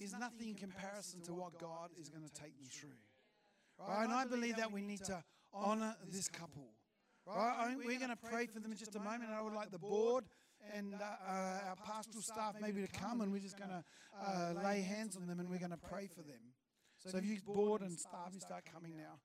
[0.00, 2.90] is nothing in comparison to what God is going to take them through.
[3.78, 4.04] Right?
[4.04, 5.22] And I believe that we need to
[5.52, 6.68] honor this couple.
[7.26, 7.74] Right?
[7.84, 9.30] We're going to pray for them in just a moment.
[9.36, 10.24] I would like the board
[10.74, 13.84] and uh, uh, our pastoral staff maybe to come and we're just going to
[14.24, 16.40] uh, lay hands on them and we're going to pray for them.
[17.06, 19.18] So if you board and staff, you start coming now.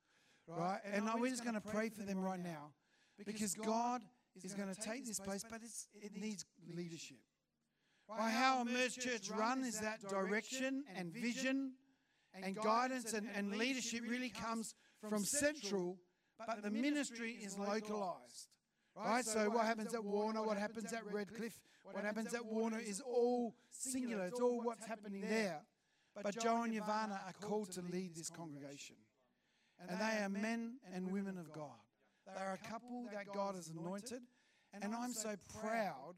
[0.47, 0.80] Right?
[0.91, 2.72] And we're just going to pray for them right now
[3.26, 4.01] because God
[4.43, 5.61] is going to take this place, but
[6.01, 6.45] it needs
[6.76, 7.18] leadership.
[8.07, 11.73] Why, how merged church run is that direction and vision
[12.33, 14.75] and guidance and, and leadership really comes
[15.09, 15.97] from central,
[16.45, 18.47] but the ministry is localized.
[18.95, 19.25] Right?
[19.25, 23.53] So, what happens at Warner, what happens at Redcliffe, what happens at Warner is all
[23.69, 24.25] singular.
[24.25, 25.61] It's all what's happening there.
[26.23, 28.95] But Joe and Yvonne are called to lead this congregation.
[29.79, 31.77] And they are men and women of God.
[32.25, 34.21] They are a couple that God has anointed.
[34.73, 36.15] And I'm so proud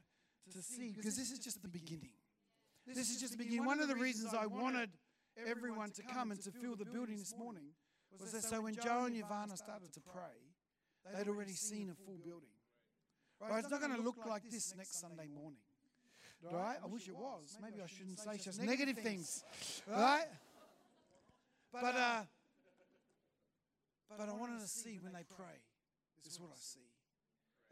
[0.52, 2.12] to see, because this is just the beginning.
[2.88, 3.66] This is just the beginning.
[3.66, 4.90] One of the reasons I wanted
[5.48, 7.70] everyone to come and to fill the building this morning
[8.20, 12.18] was that so when Joe and Yvonne started to pray, they'd already seen a full
[12.24, 12.50] building.
[13.40, 13.60] Right?
[13.60, 15.60] It's not going to look like this next Sunday morning.
[16.42, 16.78] Right?
[16.84, 17.58] I wish it was.
[17.62, 19.44] Maybe I shouldn't say just negative things.
[19.88, 20.26] Right?
[21.72, 22.22] But uh,
[24.18, 25.60] but I wanted to see when they pray.
[26.24, 26.89] This is what I see.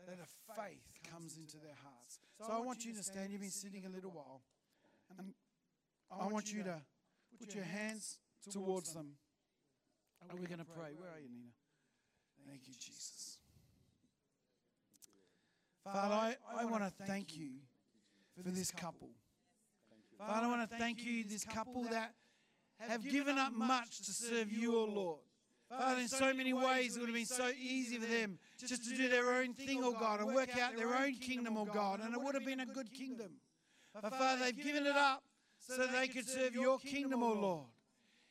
[0.05, 2.19] That a faith comes into their hearts.
[2.39, 3.31] So I want you to stand.
[3.31, 4.41] You've been sitting a little while.
[5.17, 5.33] And
[6.11, 6.81] I want you to
[7.39, 8.19] put your hands
[8.49, 9.17] towards them.
[10.29, 10.91] And we're going to pray.
[10.97, 11.51] Where are you, Nina?
[12.47, 13.39] Thank you, Jesus.
[15.83, 17.49] Father, I, I want to thank you
[18.35, 19.09] for this couple.
[20.17, 22.13] Father, I want to thank you, this couple that
[22.79, 25.19] have given up much to serve you, O Lord.
[25.69, 28.95] Father, in so many ways, it would have been so easy for them just to
[28.95, 32.13] do their own thing, oh God, and work out their own kingdom, oh God, and
[32.13, 33.31] it would have been a good kingdom.
[33.93, 35.23] But Father, they've given it up
[35.59, 37.65] so they could serve your kingdom, oh Lord.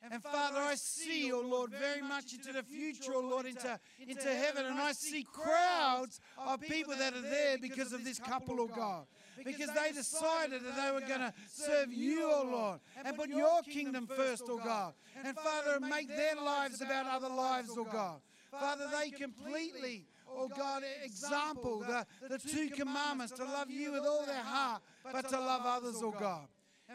[0.03, 4.33] And Father, I see, oh Lord, very much into the future, oh Lord, into, into
[4.33, 4.65] heaven.
[4.65, 9.05] And I see crowds of people that are there because of this couple, oh God.
[9.43, 13.61] Because they decided that they were going to serve you, oh Lord, and put your
[13.63, 14.93] kingdom first, oh God.
[15.23, 18.21] And Father, make their lives about other lives, oh God.
[18.51, 24.25] Father, they completely, oh God, example the, the two commandments to love you with all
[24.25, 24.81] their heart,
[25.11, 26.47] but to love others, oh God.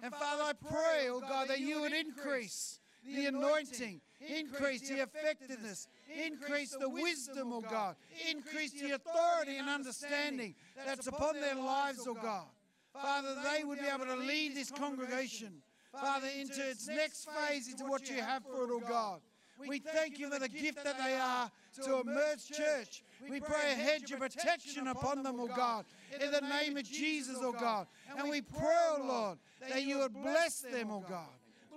[0.03, 5.89] And Father, I pray, oh God, that you would increase the anointing, increase the effectiveness,
[6.25, 7.97] increase the wisdom, oh God,
[8.31, 10.55] increase the authority and understanding
[10.87, 12.47] that's upon their lives, oh God.
[12.93, 17.85] Father, they would be able to lead this congregation, Father, into its next phase, into
[17.85, 19.21] what you have for it, oh God.
[19.69, 21.51] We thank you for the gift that they are
[21.85, 23.03] to Emerge church.
[23.29, 25.85] We pray a hedge of protection upon them, oh God,
[26.21, 27.87] in the name of Jesus, oh God.
[28.19, 29.39] And we pray, oh Lord,
[29.69, 31.29] that you would bless them, oh God.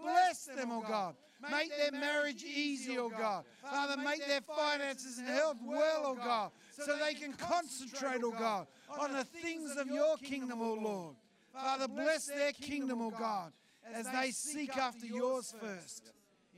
[0.06, 1.16] Bless them, oh, oh God.
[1.52, 3.44] Make their marriage easy, oh, oh God.
[3.62, 8.68] Father, make their finances and health well, oh God, so they can concentrate, O God,
[9.00, 11.16] on the things of your kingdom, O oh Lord.
[11.54, 13.52] Father, bless their kingdom, O God,
[13.94, 16.12] as they seek after yours first.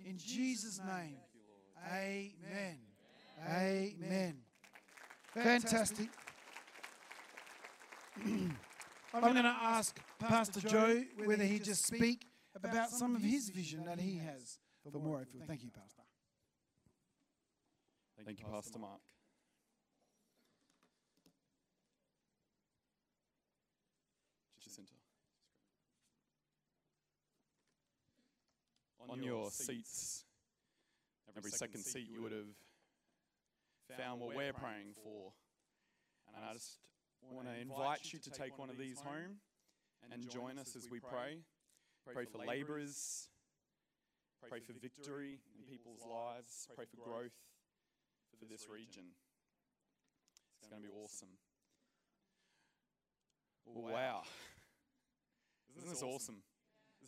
[0.05, 1.17] In Jesus' name,
[1.91, 2.77] amen.
[3.49, 4.37] Amen.
[5.33, 6.09] Fantastic.
[8.25, 12.25] I'm going to ask Pastor Joe whether he just speak
[12.63, 15.45] about some of his vision that he has for Morayfield.
[15.47, 16.01] Thank you, Pastor.
[18.25, 18.99] Thank you, Pastor Mark.
[24.61, 24.93] Jacinta.
[29.09, 30.25] On your seats,
[31.37, 35.31] every second seat you would have found what we're praying for.
[36.35, 36.79] And I just
[37.31, 39.37] want to invite you to take one of these home
[40.11, 41.39] and join us as we pray.
[42.13, 43.29] Pray for labourers,
[44.49, 47.35] pray for victory in people's lives, pray for growth
[48.39, 49.03] for this region.
[50.59, 51.29] It's going to be awesome.
[53.65, 54.23] Wow.
[55.77, 56.41] Isn't this awesome?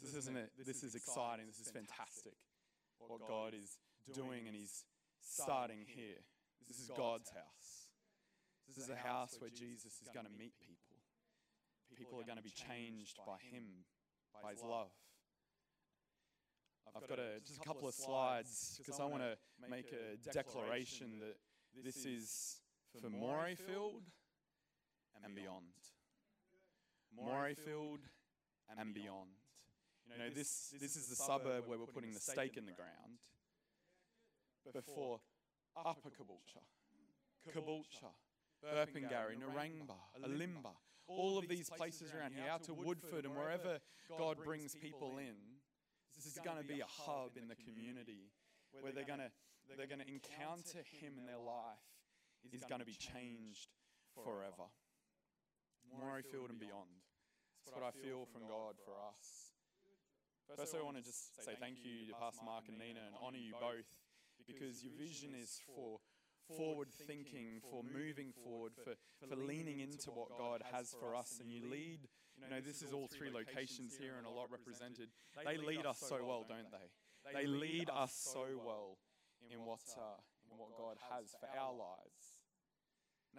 [0.01, 0.51] This isn't it?
[0.65, 1.47] This is exciting.
[1.47, 2.33] This is fantastic.
[2.99, 3.77] What God is
[4.13, 4.83] doing and He's
[5.21, 6.21] starting here.
[6.67, 7.89] This is God's house.
[8.67, 10.97] This is a house where Jesus is going to meet people.
[11.97, 13.83] People are going to be changed by Him,
[14.43, 14.91] by His love.
[16.95, 19.35] I've got a, just a couple of slides because I want to
[19.69, 21.37] make a declaration that
[21.83, 22.57] this is
[22.99, 24.01] for Morayfield
[25.23, 25.65] and beyond.
[27.15, 27.99] Morayfield
[28.77, 29.29] and beyond.
[30.11, 33.19] You know, this, this is the suburb where we're putting the stake in the ground.
[34.65, 35.19] But for
[35.77, 36.65] Upper Caboolture,
[37.55, 38.13] Caboolture,
[38.63, 40.75] Burpengary, Narangba, Elimbah,
[41.09, 43.79] all of these places around here, out to Woodford and wherever
[44.17, 45.35] God brings people in,
[46.15, 48.31] this is going to be a hub in the community
[48.81, 49.31] where they're going to
[49.77, 51.83] they're going to encounter Him in their life.
[52.53, 53.67] Is going to be changed
[54.15, 54.71] forever.
[55.91, 56.87] Morayfield and beyond.
[57.59, 59.51] That's what I feel from God for us.
[60.55, 63.37] First, I want to just say thank you to Pastor Mark and Nina and honour
[63.37, 63.85] you both
[64.47, 66.01] because your vision is for
[66.57, 68.93] forward thinking, for moving forward, for,
[69.27, 71.39] for leaning into what God has for us.
[71.41, 75.09] And you lead, you know, this is all three locations here and a lot represented.
[75.45, 76.87] They lead us so well, don't they?
[77.33, 78.97] They lead us so well
[79.51, 80.19] in what, uh,
[80.51, 82.39] in what God has for our lives.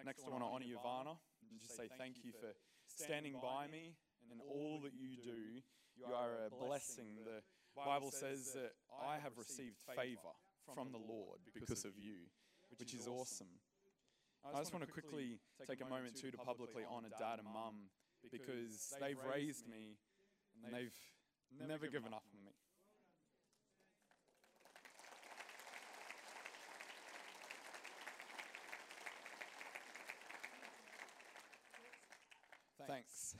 [0.04, 1.18] Next, I want to honor Ivana,
[1.50, 2.54] and just say thank you for
[2.86, 3.96] standing by me
[4.30, 5.60] and all that you do.
[5.96, 7.18] You are a blessing.
[7.24, 7.42] The
[7.76, 8.72] Bible says that
[9.04, 10.34] I have received favor
[10.74, 12.30] from the Lord because of you,
[12.80, 13.46] which is awesome.
[14.42, 17.90] I just want to quickly take a moment too to publicly honor dad and mum
[18.32, 19.98] because they've raised me
[20.64, 20.96] and they've
[21.68, 22.52] never given up on me.
[32.88, 33.36] Thanks.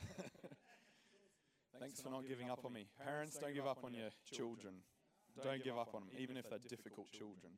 [1.80, 2.86] Thanks for not giving up on me.
[3.02, 4.74] Parents, don't give up on your children.
[5.42, 7.52] Don't give up on them, even if they're difficult children.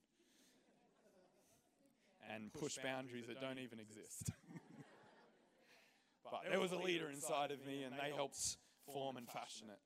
[2.30, 4.30] And push boundaries that don't even exist.
[6.24, 8.56] but there was a leader inside of me, and they helped
[8.86, 9.80] form and fashion it.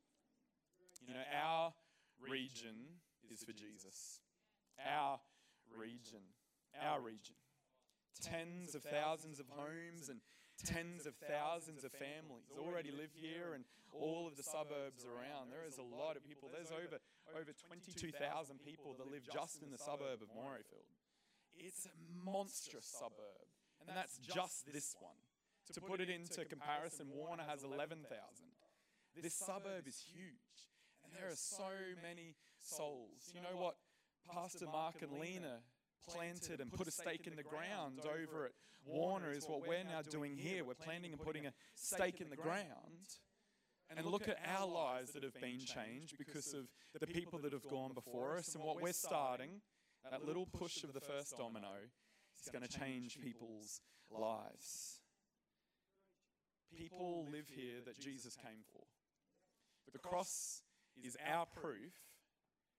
[1.08, 1.72] You know, our
[2.20, 4.20] region is for Jesus.
[4.78, 5.18] Our
[5.76, 6.22] region.
[6.82, 7.36] Our region.
[8.20, 10.20] Tens of thousands of homes and
[10.64, 15.52] tens of thousands of families already live here and all of the suburbs around.
[15.52, 16.48] There is a lot of people.
[16.48, 16.96] There's over,
[17.36, 18.16] over 22,000
[18.64, 20.88] people that live just in the suburb of Morayfield.
[21.58, 21.94] It's a
[22.24, 23.46] monstrous suburb.
[23.86, 25.16] And that's just this one.
[25.74, 28.06] To put it into comparison, Warner has 11,000.
[29.20, 30.70] This suburb is huge.
[31.04, 31.70] And there are so
[32.02, 33.32] many souls.
[33.34, 33.76] You know what
[34.32, 35.60] Pastor Mark and Lena
[36.08, 38.52] planted and put a stake in the ground over at
[38.86, 40.64] Warner is what we're now doing here.
[40.64, 43.18] We're planting and putting a stake in the ground.
[43.88, 46.66] And look at our lives that have been changed because of
[46.98, 49.60] the people that have gone before us and what we're starting.
[50.10, 51.74] That little push of the first domino
[52.40, 53.80] is going to change people's
[54.10, 55.00] lives.
[56.76, 58.84] People live here that Jesus came for.
[59.92, 60.62] The cross
[61.02, 61.92] is our proof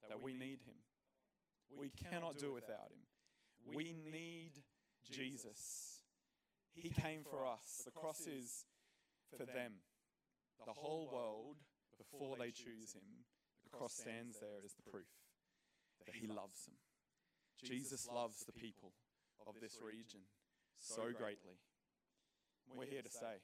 [0.08, 0.78] that we need him.
[1.78, 3.76] We cannot do without him.
[3.76, 4.52] We need
[5.12, 6.04] Jesus.
[6.74, 7.84] He came for us.
[7.86, 8.66] The cross is
[9.38, 9.74] for them.
[10.66, 11.58] The whole world,
[11.98, 13.26] before they choose him,
[13.64, 15.08] the cross stands there as the proof
[16.06, 16.76] that he loves them.
[17.64, 18.92] Jesus loves the people
[19.48, 20.22] of this region
[20.80, 21.58] so greatly.
[22.76, 23.42] We're here to say.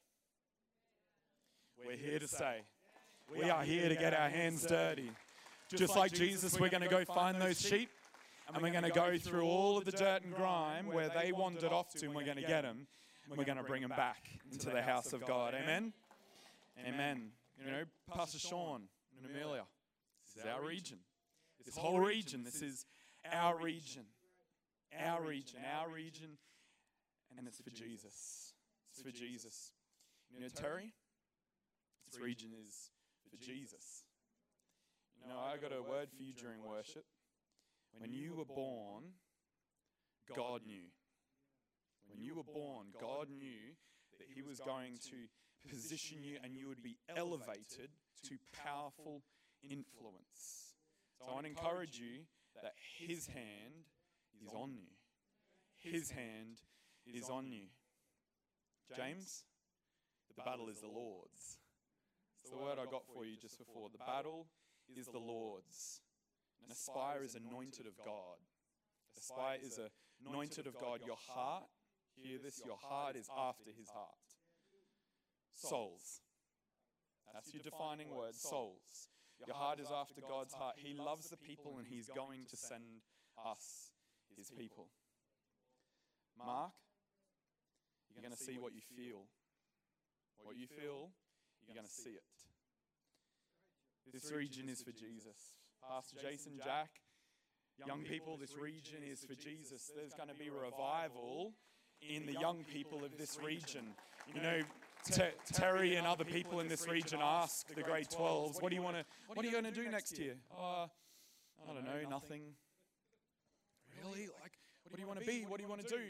[1.85, 2.61] We're here to say.
[3.31, 5.11] We are here to get our hands dirty.
[5.73, 7.89] Just like Jesus, we're going to go find those sheep
[8.53, 11.71] and we're going to go through all of the dirt and grime where they wandered
[11.71, 12.87] off to, and we're going to get them.
[13.29, 14.17] And we're going to bring them back
[14.51, 15.55] into the house of God.
[15.55, 15.93] Amen?
[16.85, 17.29] Amen.
[17.63, 17.83] You know,
[18.13, 18.83] Pastor Sean
[19.17, 19.63] and Amelia,
[20.25, 20.97] this is our region.
[21.65, 22.85] This whole region, this is
[23.31, 24.03] our region.
[25.05, 26.37] Our region, our region,
[27.37, 28.53] and it's for Jesus.
[28.91, 29.71] It's for Jesus.
[30.31, 30.93] You know, Terry,
[32.11, 32.91] this region is
[33.29, 34.03] for Jesus.
[35.19, 37.05] You know, I got a word for you during worship.
[37.97, 39.03] When you were born,
[40.35, 40.89] God knew.
[42.07, 43.73] When you were born, God knew
[44.19, 47.89] that He was going to position you and you would be elevated
[48.27, 49.21] to powerful
[49.63, 50.75] influence.
[51.17, 52.25] So I want to encourage you
[52.61, 53.87] that His hand
[54.41, 54.93] is on you.
[55.79, 56.61] His hand
[57.05, 57.67] is on you.
[58.95, 59.43] James,
[60.35, 61.57] the battle is the Lord's.
[62.43, 63.89] It's the word I got for you just before.
[63.91, 64.47] The battle
[64.95, 66.01] is the Lord's.
[66.65, 68.39] An aspire is anointed of God.
[69.17, 69.79] Aspire is
[70.25, 71.01] anointed of God.
[71.05, 71.63] Your heart,
[72.15, 74.07] hear this, your heart is after his heart.
[75.55, 76.21] Souls.
[77.33, 79.09] That's your defining word, souls.
[79.47, 80.75] Your heart is after God's heart.
[80.77, 83.03] He loves the people and he's going to send
[83.45, 83.91] us,
[84.37, 84.87] his people.
[86.37, 86.71] Mark,
[88.13, 89.23] you're going to see what you feel.
[90.43, 91.11] What you feel,
[91.67, 92.23] you're going to see it.
[94.11, 95.55] This region is for Jesus.
[95.87, 96.89] Pastor Jason, Jack,
[97.87, 99.91] young people, this region is for Jesus.
[99.95, 101.53] There's going to be revival
[102.01, 103.95] in the young people of this region.
[104.33, 104.59] You know,
[105.11, 108.81] Ter- Terry and other people in this region ask the grade 12s, what do you
[108.81, 110.35] want to, what are you going to do next year?
[110.51, 112.41] Uh, I don't know, nothing.
[114.01, 114.27] Really?
[114.41, 115.45] Like, what do you want to be?
[115.47, 116.03] What do you want to do?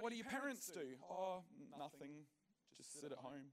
[0.00, 0.80] What do your parents do?
[1.10, 1.42] Oh,
[1.78, 2.10] nothing.
[2.76, 3.52] Just sit at home.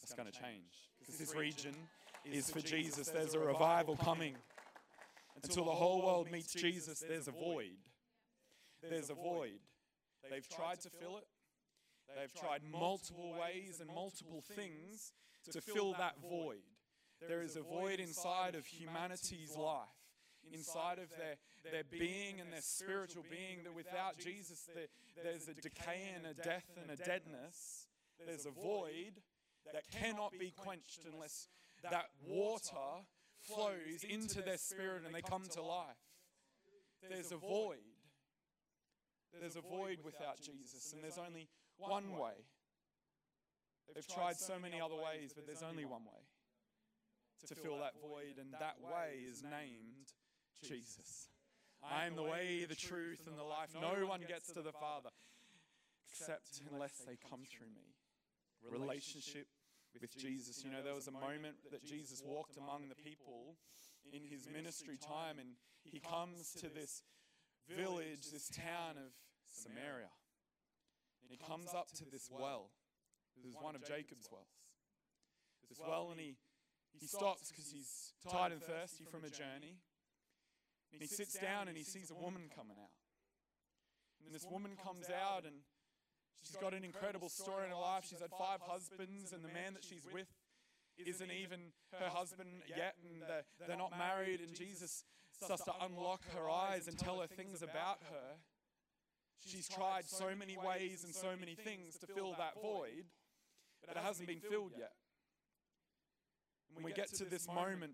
[0.00, 0.90] That's going to change.
[0.98, 1.74] Because this region
[2.24, 3.08] is for Jesus.
[3.08, 4.36] There's a revival coming.
[5.42, 7.78] Until the whole world meets Jesus, there's a void.
[8.82, 9.60] There's a void.
[10.30, 11.24] They've tried to fill it.
[12.18, 15.12] They've tried multiple ways and multiple things
[15.52, 16.66] to fill that void.
[17.28, 19.86] There is a void inside of humanity's life,
[20.52, 21.36] inside of their,
[21.70, 24.86] their being and their spiritual being that without Jesus there,
[25.22, 27.86] there's a decay and a death and a deadness.
[28.24, 29.22] There's a void
[29.72, 31.46] that cannot be quenched unless
[31.82, 33.04] that water
[33.40, 35.86] flows into their spirit and they come to life.
[37.08, 37.78] There's a void.
[39.40, 41.48] There's a void without Jesus, and there's only
[41.78, 42.44] one way.
[43.94, 46.22] They've tried so many other ways, but there's only one way
[47.46, 50.12] to fill that void, and that way is named
[50.62, 51.28] Jesus.
[51.82, 53.70] I am the way, the truth, and the life.
[53.80, 55.10] No one gets to the Father
[56.10, 57.94] except unless they come through me.
[58.70, 59.46] Relationship
[60.00, 60.64] with Jesus.
[60.64, 63.56] You know, there was a moment that Jesus walked among the people
[64.12, 65.50] in his ministry time, and
[65.84, 67.02] he comes to this
[67.68, 69.12] village, this town of
[69.46, 70.10] Samaria.
[71.28, 72.70] And he comes up to this well.
[73.36, 74.48] This is one of Jacob's wells.
[75.68, 76.36] This well, and he,
[76.98, 79.76] he stops because he's tired and thirsty from a journey.
[80.92, 82.96] And he sits down and he sees a woman coming out.
[84.24, 85.56] And this woman comes out and
[86.40, 88.06] she's got an incredible story in her life.
[88.08, 90.28] She's had five husbands, and the man that she's with
[90.96, 91.60] isn't even
[92.00, 94.40] her husband yet, and they're, they're not married.
[94.40, 95.04] And Jesus
[95.42, 98.40] starts to unlock her eyes and tell her things about her.
[99.46, 103.04] She's tried so many ways and so many things to fill that void,
[103.86, 104.92] but it hasn't been filled yet.
[106.72, 107.92] When we get to this moment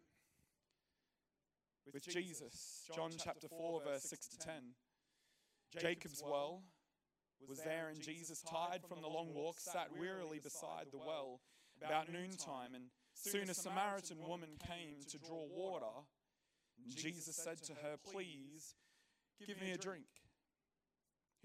[1.93, 4.55] with Jesus, John chapter 4, verse 6 to 10,
[5.81, 6.63] Jacob's well
[7.49, 11.41] was there, and Jesus, tired from the long walk, sat wearily beside the well
[11.85, 12.75] about noontime.
[12.75, 12.85] And
[13.15, 16.07] soon a Samaritan woman came to draw water.
[16.83, 18.75] And Jesus said to her, Please
[19.47, 20.07] give me a drink.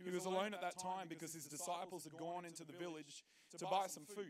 [0.04, 3.24] He was alone at that time because his disciples had gone into the village
[3.58, 4.26] to buy some food.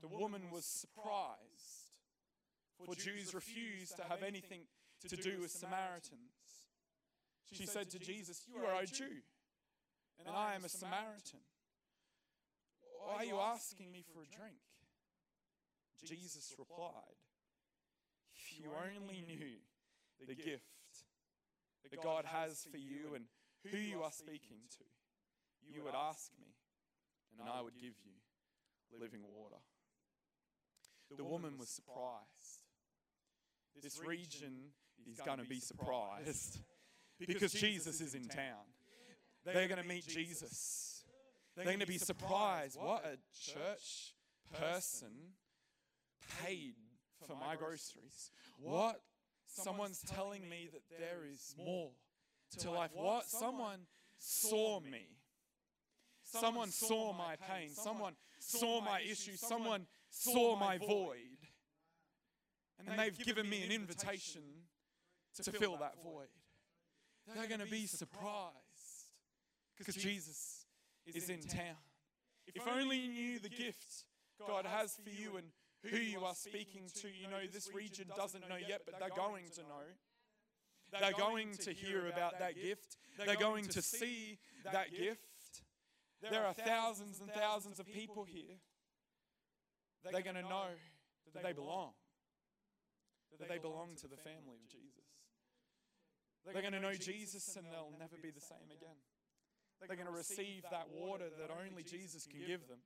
[0.00, 1.92] The woman was surprised,
[2.84, 4.62] for Jews refused to have anything
[5.08, 6.32] to do with Samaritans.
[7.52, 9.22] She said to Jesus, You are a Jew,
[10.18, 11.40] and I am a Samaritan.
[13.04, 14.56] Why are you asking me for a drink?
[16.04, 17.18] Jesus replied,
[18.34, 19.58] If you only knew
[20.26, 20.62] the gift
[21.90, 23.24] that God has for you and
[23.70, 24.84] who you are speaking to,
[25.72, 26.48] you would ask me,
[27.38, 29.56] and I would give you living water.
[31.16, 32.62] The woman was surprised.
[33.82, 34.72] This region
[35.10, 36.58] is going to be surprised
[37.26, 38.64] because Jesus is in town.
[39.44, 41.04] They're going to meet Jesus.
[41.56, 42.78] They're going to be surprised.
[42.80, 44.14] What a church
[44.52, 45.10] person
[46.42, 46.74] paid
[47.26, 48.30] for my groceries.
[48.58, 49.00] What?
[49.46, 51.90] Someone's telling me that there is more
[52.58, 52.90] to life.
[52.94, 53.26] What?
[53.26, 53.80] Someone
[54.18, 55.06] saw me.
[56.24, 57.70] Someone saw my pain.
[57.70, 59.36] Someone saw my issue.
[59.36, 61.16] Someone saw my void.
[62.78, 64.42] And they've given me an invitation
[65.42, 66.28] to fill that void.
[67.34, 68.52] They're going to be surprised
[69.78, 70.64] because Jesus
[71.06, 71.76] is in town.
[72.54, 74.04] If only you knew the gift
[74.46, 75.46] God has for you and
[75.84, 77.08] who you are speaking to.
[77.08, 79.86] You know, this region doesn't know yet, but they're going to know.
[80.92, 82.96] They're going to hear about that gift.
[83.18, 85.20] They're going to see that gift.
[86.30, 88.60] There are thousands and thousands of people here.
[90.04, 90.70] They're going to know
[91.34, 91.92] that they belong,
[93.38, 95.06] that they belong to the family of Jesus.
[96.44, 98.98] They're going to know Jesus and they'll never be the same again.
[99.78, 102.78] They're going to receive that water that only Jesus can give them.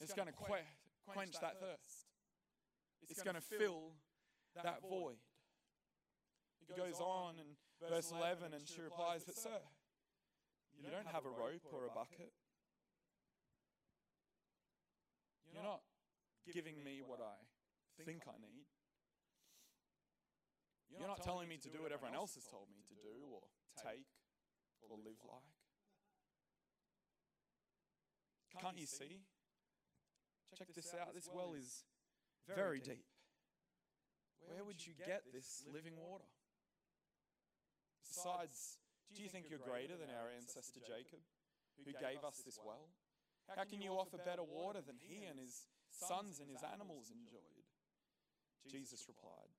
[0.00, 0.34] It's going to
[1.06, 2.06] quench that thirst.
[3.08, 3.92] It's going to fill
[4.62, 5.16] that void.
[6.66, 9.62] He goes on in verse 11 and she replies, But sir,
[10.74, 12.32] you don't have a rope or a bucket.
[15.52, 15.80] You're not
[16.52, 17.38] giving me what I
[18.04, 18.66] think I need.
[20.98, 23.42] You're not telling me to do what everyone else has told me to do or
[23.76, 24.06] take
[24.82, 25.56] or live like.
[28.60, 29.20] Can't you see?
[30.56, 31.14] Check this out.
[31.14, 31.84] This well is
[32.54, 33.04] very deep.
[34.48, 36.24] Where would you get this living water?
[38.08, 38.78] Besides,
[39.14, 41.20] do you think you're greater than our ancestor Jacob,
[41.84, 42.90] who gave us this well?
[43.54, 47.66] How can you offer better water than he and his sons and his animals enjoyed?
[48.66, 49.54] Jesus replied,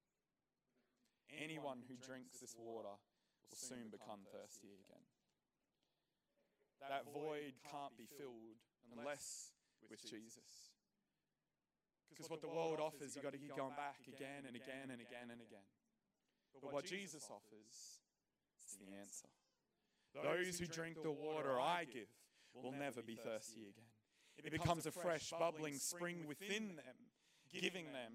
[1.32, 2.96] Anyone who drinks this water
[3.48, 5.08] will soon become thirsty again.
[6.84, 8.60] That void can't be filled
[8.92, 9.52] unless
[9.90, 10.72] with Jesus.
[12.10, 15.00] Because what the world offers, you've got to keep going back again and again and
[15.02, 15.68] again and again.
[16.62, 17.97] But what Jesus offers,
[18.68, 19.28] it's the answer.
[20.24, 22.08] Those who drink the water I give
[22.54, 23.88] will never be thirsty again.
[24.44, 26.96] It becomes a fresh, bubbling spring within them,
[27.54, 28.14] giving them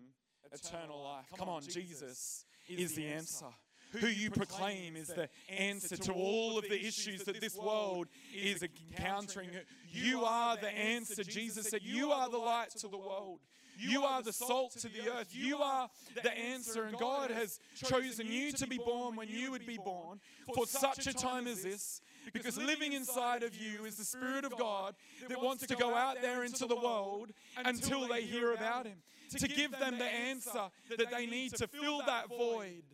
[0.53, 1.27] eternal life.
[1.39, 3.47] Come on, Jesus is the answer.
[3.93, 8.63] who you proclaim is the answer to all of the issues that this world is
[8.63, 9.51] encountering.
[9.91, 11.25] You are the answer.
[11.25, 13.41] Jesus said, You are the light to the world.
[13.79, 15.29] You are the salt to the earth.
[15.33, 15.89] You are
[16.23, 16.85] the answer.
[16.85, 20.21] And God has chosen you to be born when you would be born
[20.55, 22.01] for such a time as this.
[22.33, 24.95] Because living inside of you is the Spirit of God
[25.29, 27.31] that wants to go out there into the world
[27.65, 28.99] until they hear about Him,
[29.37, 32.85] to give them the answer that they need to fill that void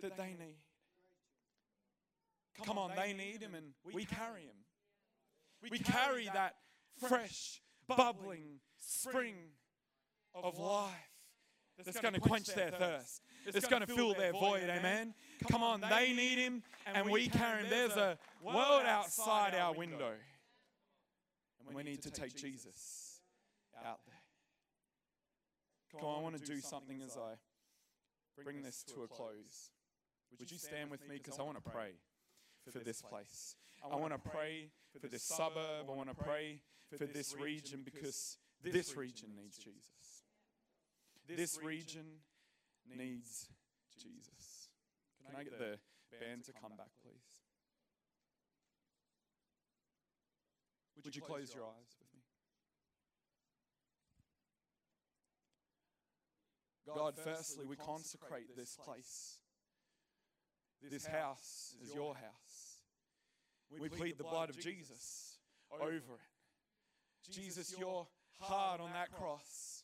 [0.00, 0.58] that they need.
[2.64, 5.70] Come on, they need Him and we carry Him.
[5.70, 6.56] We carry that
[6.98, 9.34] fresh, bubbling spring
[10.34, 10.90] of life
[11.84, 13.22] that's going to quench their thirst.
[13.46, 14.64] It's going to fill their void.
[14.64, 15.14] Amen.
[15.50, 17.70] Come on, they need Him and we carry Him.
[17.70, 20.12] There's a world outside our window.
[21.66, 23.20] And we need to take Jesus
[23.86, 24.16] out there.
[25.92, 27.34] Come on, I want to do something as I
[28.42, 29.70] bring this to a close.
[30.38, 31.16] Would you stand with me?
[31.22, 31.92] Because I want to pray
[32.70, 33.56] for this place.
[33.90, 34.70] I want to pray
[35.00, 35.88] for this suburb.
[35.88, 36.60] I want to pray
[36.96, 40.09] for this region because this region needs Jesus.
[41.36, 42.06] This region
[42.96, 43.48] needs
[43.98, 44.68] Jesus.
[45.26, 45.78] Can I get the
[46.18, 47.38] band to come back, please?
[51.04, 52.20] Would you close your eyes with me?
[56.94, 59.38] God, firstly, we consecrate this place.
[60.90, 62.80] This house is your house.
[63.78, 65.38] We plead the blood of Jesus
[65.80, 67.30] over it.
[67.30, 68.08] Jesus, your
[68.40, 69.79] heart on that cross,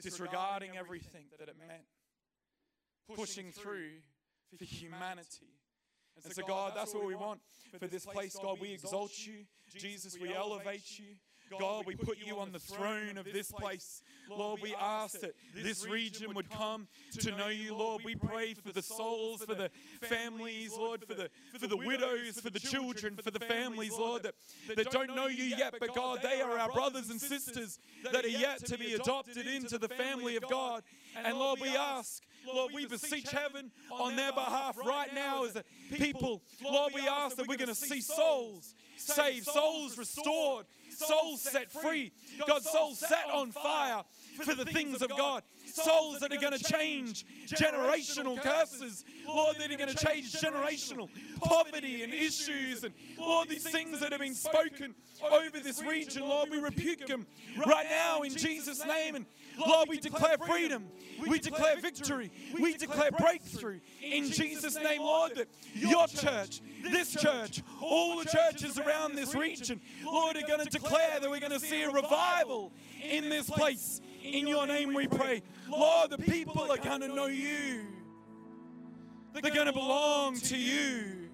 [0.00, 1.82] disregarding everything that it meant,
[3.16, 3.90] pushing through
[4.56, 5.52] for humanity.
[6.24, 7.40] And so, God, that's what we want
[7.78, 8.36] for this place.
[8.40, 9.44] God, we exalt you.
[9.76, 11.16] Jesus, we elevate you.
[11.58, 14.02] God, we put you on the throne of this place.
[14.30, 16.86] Lord, we ask that this region would come
[17.18, 17.74] to know you.
[17.74, 21.28] Lord, we pray for the souls, for the families, Lord, for the
[21.58, 24.34] for the widows, for the children, for the families, Lord, that,
[24.76, 25.74] that don't know you yet.
[25.78, 27.78] But God, they are our brothers and sisters
[28.10, 30.82] that are yet to be adopted into the family of God.
[31.24, 35.64] And Lord, we ask, Lord, we beseech heaven on their behalf right now as a
[35.94, 36.42] people.
[36.62, 42.12] Lord, we ask that we're going to see souls saved, souls restored, souls set free,
[42.46, 44.02] God, souls set on fire
[44.42, 45.42] for the things of God.
[45.66, 49.04] Souls that are going to change generational curses.
[49.26, 51.08] Lord, that are going to change generational
[51.40, 52.84] poverty and issues.
[52.84, 54.94] And Lord, these things that have been spoken
[55.30, 57.26] over this region, Lord, we rebuke them
[57.66, 59.14] right now in Jesus' name.
[59.14, 59.26] And
[59.58, 60.86] Lord, we declare freedom.
[61.26, 62.30] We declare victory.
[62.58, 68.78] We declare breakthrough in Jesus' name, Lord, that your church, this church, all the churches
[68.78, 72.72] around this region, Lord, are going to declare that we're going to see a revival
[73.08, 74.00] in this place.
[74.22, 75.42] In your name we pray.
[75.68, 77.86] Lord, the people are going to know you.
[79.32, 81.30] They're going to belong to you.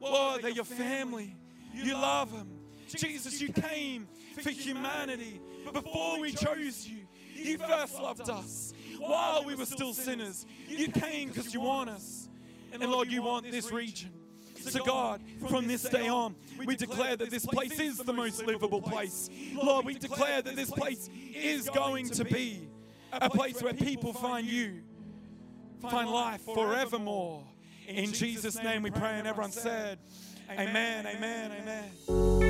[0.00, 1.34] Lord, they're your family.
[1.74, 2.48] You love them.
[2.88, 4.08] Jesus, you came
[4.40, 5.40] for humanity.
[5.72, 8.72] Before we chose you, you first loved us.
[8.98, 12.28] While we were still sinners, you came because you want us.
[12.72, 14.10] And Lord, you want this region.
[14.60, 16.34] So, God, from this day on,
[16.66, 19.30] we declare that this place is the most livable place.
[19.54, 22.68] Lord, we declare that this place is going to be
[23.12, 24.82] a place where people find you,
[25.80, 27.42] find life forevermore.
[27.88, 29.98] In Jesus' name we pray, and everyone said,
[30.50, 32.49] Amen, amen, amen.